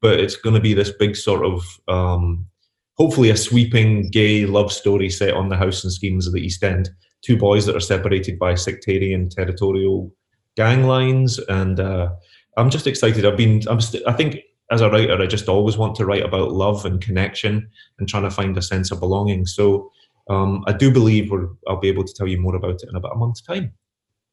[0.00, 2.46] but it's going to be this big sort of, um,
[2.96, 6.62] hopefully, a sweeping gay love story set on the house and schemes of the East
[6.62, 6.90] End.
[7.22, 10.12] Two boys that are separated by sectarian territorial
[10.56, 12.10] gang lines, and uh,
[12.56, 13.24] I'm just excited.
[13.24, 14.38] I've been, I'm, st- I think
[14.70, 17.68] as a writer, I just always want to write about love and connection
[17.98, 19.46] and trying to find a sense of belonging.
[19.46, 19.90] So
[20.28, 21.32] um, I do believe
[21.66, 23.72] I'll be able to tell you more about it in about a month's time.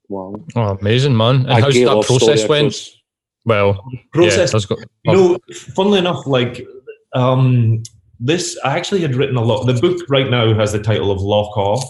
[0.10, 0.36] Wow.
[0.56, 1.38] Oh, amazing, man.
[1.38, 2.76] And I how's that process went?
[3.46, 3.84] Well,
[4.14, 4.54] process.
[4.54, 6.66] Yeah, got, you know, funnily enough, like
[7.14, 7.84] um,
[8.20, 9.66] this, I actually had written a lot.
[9.66, 11.82] The book right now has the title of Loch Awe.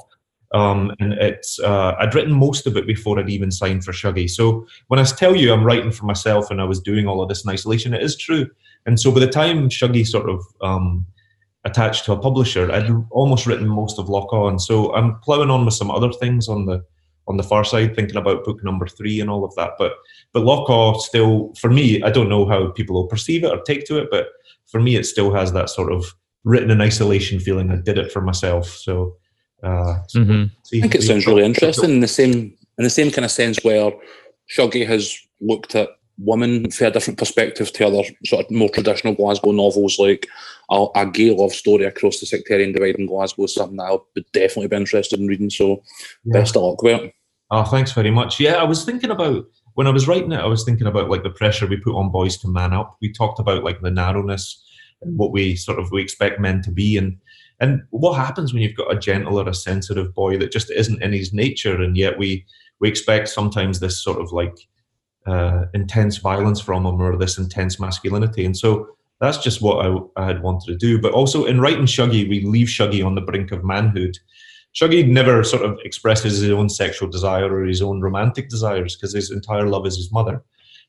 [0.53, 4.29] Um, and it's uh, I'd written most of it before I'd even signed for Shuggie.
[4.29, 7.27] So when I tell you I'm writing for myself and I was doing all of
[7.27, 8.49] this in isolation, it is true.
[8.85, 11.05] And so by the time Shuggie sort of um,
[11.65, 14.55] attached to a publisher, I'd almost written most of Loch Awe.
[14.57, 16.85] So I'm ploughing on with some other things on the
[17.27, 19.71] on the far side, thinking about book number three and all of that.
[19.77, 19.93] But
[20.35, 23.61] but Loch Awe still, for me, I don't know how people will perceive it or
[23.61, 24.27] take to it, but
[24.65, 26.13] for me, it still has that sort of
[26.43, 27.71] written in isolation feeling.
[27.71, 28.67] I did it for myself.
[28.67, 29.15] So,
[29.63, 30.43] uh, mm-hmm.
[30.73, 33.63] I think it sounds really interesting in the same in the same kind of sense
[33.63, 33.93] where
[34.53, 39.15] Shuggie has looked at women from a different perspective to other sort of more traditional
[39.15, 40.27] Glasgow novels, like
[40.69, 43.91] a, a gay love story across the sectarian divide in Glasgow is something that I
[43.93, 45.49] would definitely be interested in reading.
[45.49, 45.81] So
[46.25, 46.41] yeah.
[46.41, 47.13] best of luck with it.
[47.51, 48.37] Oh, thanks very much.
[48.37, 49.45] Yeah, I was thinking about
[49.75, 52.11] when I was writing it, I was thinking about like the pressure we put on
[52.11, 52.97] boys to man up.
[53.01, 54.63] We talked about like the narrowness
[55.01, 57.17] and what we sort of we expect men to be and
[57.61, 61.01] and what happens when you've got a gentle or a sensitive boy that just isn't
[61.01, 62.45] in his nature and yet we
[62.79, 64.57] we expect sometimes this sort of like
[65.25, 68.45] uh, intense violence from him or this intense masculinity.
[68.45, 68.87] And so
[69.19, 71.01] that's just what I, I, had wanted to do.
[71.01, 74.17] But also in writing Shuggie, we leave Shuggie on the brink of manhood.
[74.75, 79.13] Shuggie never sort of expresses his own sexual desire or his own romantic desires because
[79.13, 80.43] his entire love is his mother.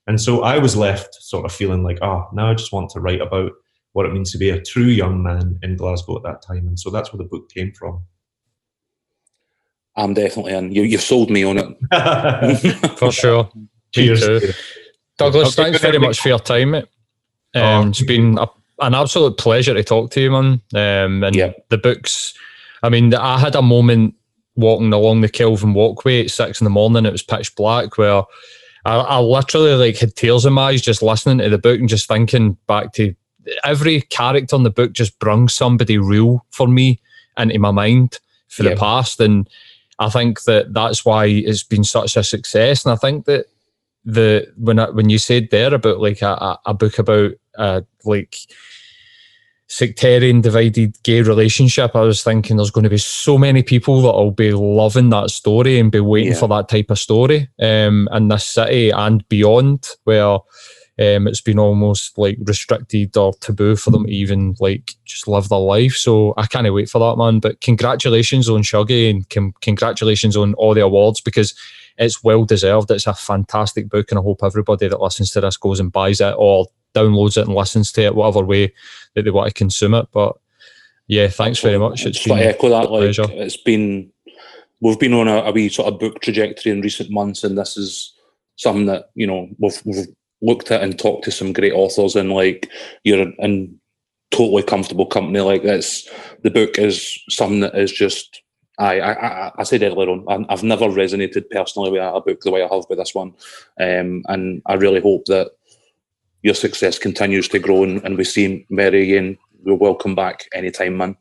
[0.08, 3.00] And so I was left sort of feeling like, oh, now I just want to
[3.00, 3.52] write about
[3.92, 6.66] what it means to be a true young man in Glasgow at that time.
[6.66, 8.02] And so that's where the book came from.
[9.96, 10.72] I'm definitely in.
[10.72, 12.98] You, you've sold me on it.
[12.98, 13.48] For sure.
[13.94, 14.54] Cheers.
[15.16, 16.84] Douglas, thanks very much for your time, mate.
[17.54, 18.46] Um, oh, it's been a,
[18.80, 20.60] an absolute pleasure to talk to you, man.
[20.74, 21.52] Um, and yeah.
[21.70, 22.34] the books,
[22.82, 24.14] I mean, I had a moment
[24.54, 27.06] walking along the Kelvin walkway at six in the morning.
[27.06, 28.22] It was pitch black, where
[28.84, 31.88] I, I literally like had tears in my eyes just listening to the book and
[31.88, 33.14] just thinking back to
[33.64, 37.00] every character in the book just brung somebody real for me
[37.36, 38.18] into my mind
[38.48, 38.70] for yeah.
[38.70, 39.20] the past.
[39.20, 39.48] And
[39.98, 42.84] I think that that's why it's been such a success.
[42.84, 43.46] And I think that
[44.04, 48.36] the when I, when you said there about like a, a book about uh, like
[49.68, 54.12] sectarian divided gay relationship, I was thinking there's going to be so many people that
[54.12, 56.38] will be loving that story and be waiting yeah.
[56.38, 60.38] for that type of story um, in this city and beyond, where
[60.98, 65.48] um, it's been almost like restricted or taboo for them to even like just live
[65.48, 65.94] their life.
[65.94, 67.40] So I can't wait for that, man.
[67.40, 71.54] But congratulations on Shuggie and com- congratulations on all the awards because
[71.98, 72.90] it's well deserved.
[72.90, 76.20] It's a fantastic book, and I hope everybody that listens to this goes and buys
[76.20, 78.72] it or downloads it and listens to it, whatever way
[79.14, 80.06] that they want to consume it.
[80.12, 80.36] But
[81.06, 82.04] yeah, thanks very much.
[82.04, 82.90] It's been echo that.
[82.90, 83.26] Like, pleasure.
[83.28, 84.10] it's been
[84.80, 87.76] we've been on a, a wee sort of book trajectory in recent months, and this
[87.76, 88.12] is
[88.56, 90.06] something that you know we've, we've
[90.42, 92.70] looked at and talked to some great authors, and like
[93.04, 93.78] you're in
[94.30, 95.40] totally comfortable company.
[95.40, 96.08] Like that's
[96.42, 98.42] the book is something that is just.
[98.78, 102.62] I, I, I said earlier on, I've never resonated personally with a book the way
[102.62, 103.34] I have with this one,
[103.80, 105.52] um, and I really hope that
[106.42, 109.38] your success continues to grow and, and we see Mary again.
[109.64, 111.16] We're welcome back anytime, man.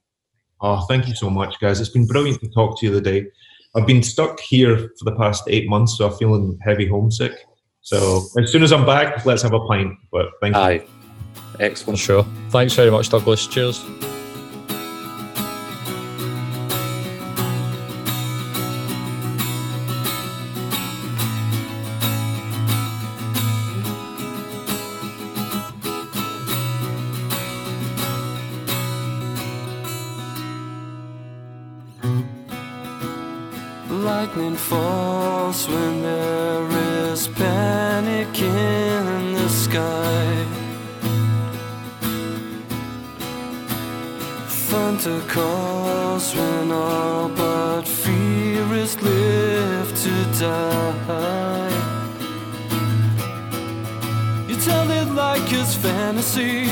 [0.62, 1.80] Oh, thank you so much, guys.
[1.80, 3.28] It's been brilliant to talk to you today.
[3.76, 7.34] I've been stuck here for the past eight months, so I'm feeling heavy homesick.
[7.82, 9.97] So as soon as I'm back, let's have a pint.
[10.12, 10.62] But thank you.
[10.62, 10.86] Aye.
[11.60, 11.99] Excellent.
[11.99, 12.26] Sure.
[12.49, 13.47] Thanks very much, Douglas.
[13.47, 13.84] Cheers.
[45.06, 51.70] Calls when all but fear is left to die.
[54.47, 56.66] You tell it like it's fantasy,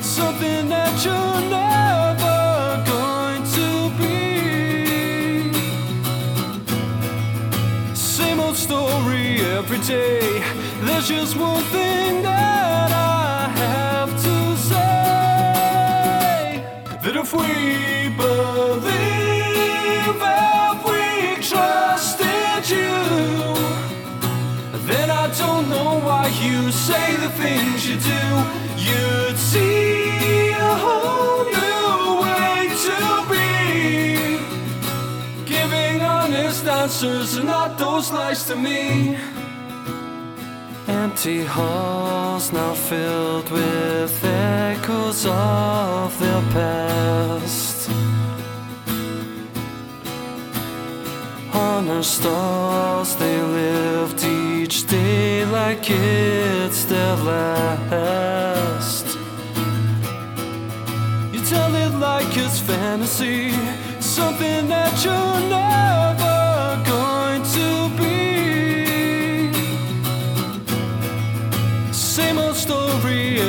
[0.00, 5.52] something that you're never going to be.
[7.96, 10.44] Same old story every day.
[10.82, 12.39] There's just one thing that
[17.32, 18.90] if we believe,
[20.20, 22.94] if we trusted you,
[24.88, 28.24] then I don't know why you say the things you do.
[28.76, 32.98] You'd see a whole new way to
[33.30, 33.46] be.
[35.44, 39.16] Giving honest answers not those lies to me.
[41.22, 47.90] Empty halls now filled with echoes of their past.
[51.52, 59.04] On Honor stars, they lived each day like it's their last.
[61.34, 63.50] You tell it like it's fantasy,
[64.00, 65.99] something that you're never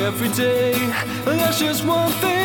[0.02, 0.72] every day.
[1.24, 2.41] That's just one thing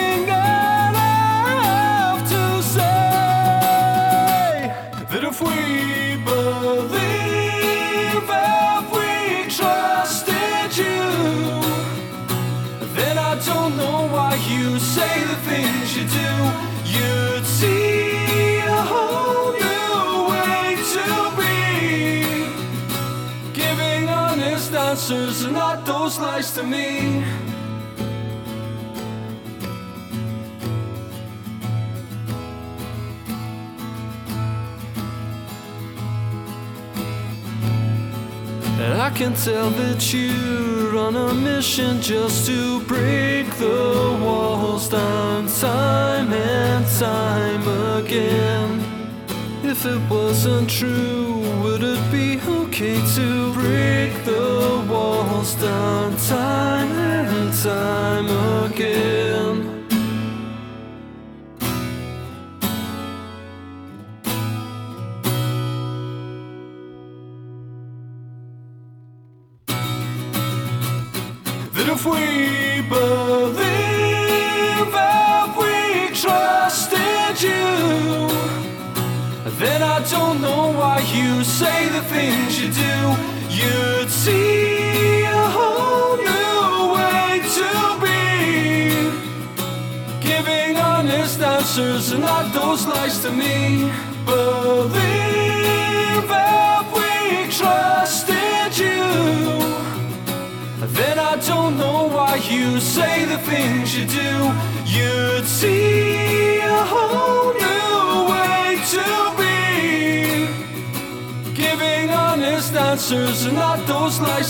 [26.08, 27.22] those lies to me.
[38.80, 45.48] And I can tell that you're on a mission just to break the walls down
[45.48, 48.70] time and time again.
[49.62, 54.27] If it wasn't true, would it be okay to break
[55.58, 58.17] walls down time and time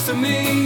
[0.07, 0.56] to me.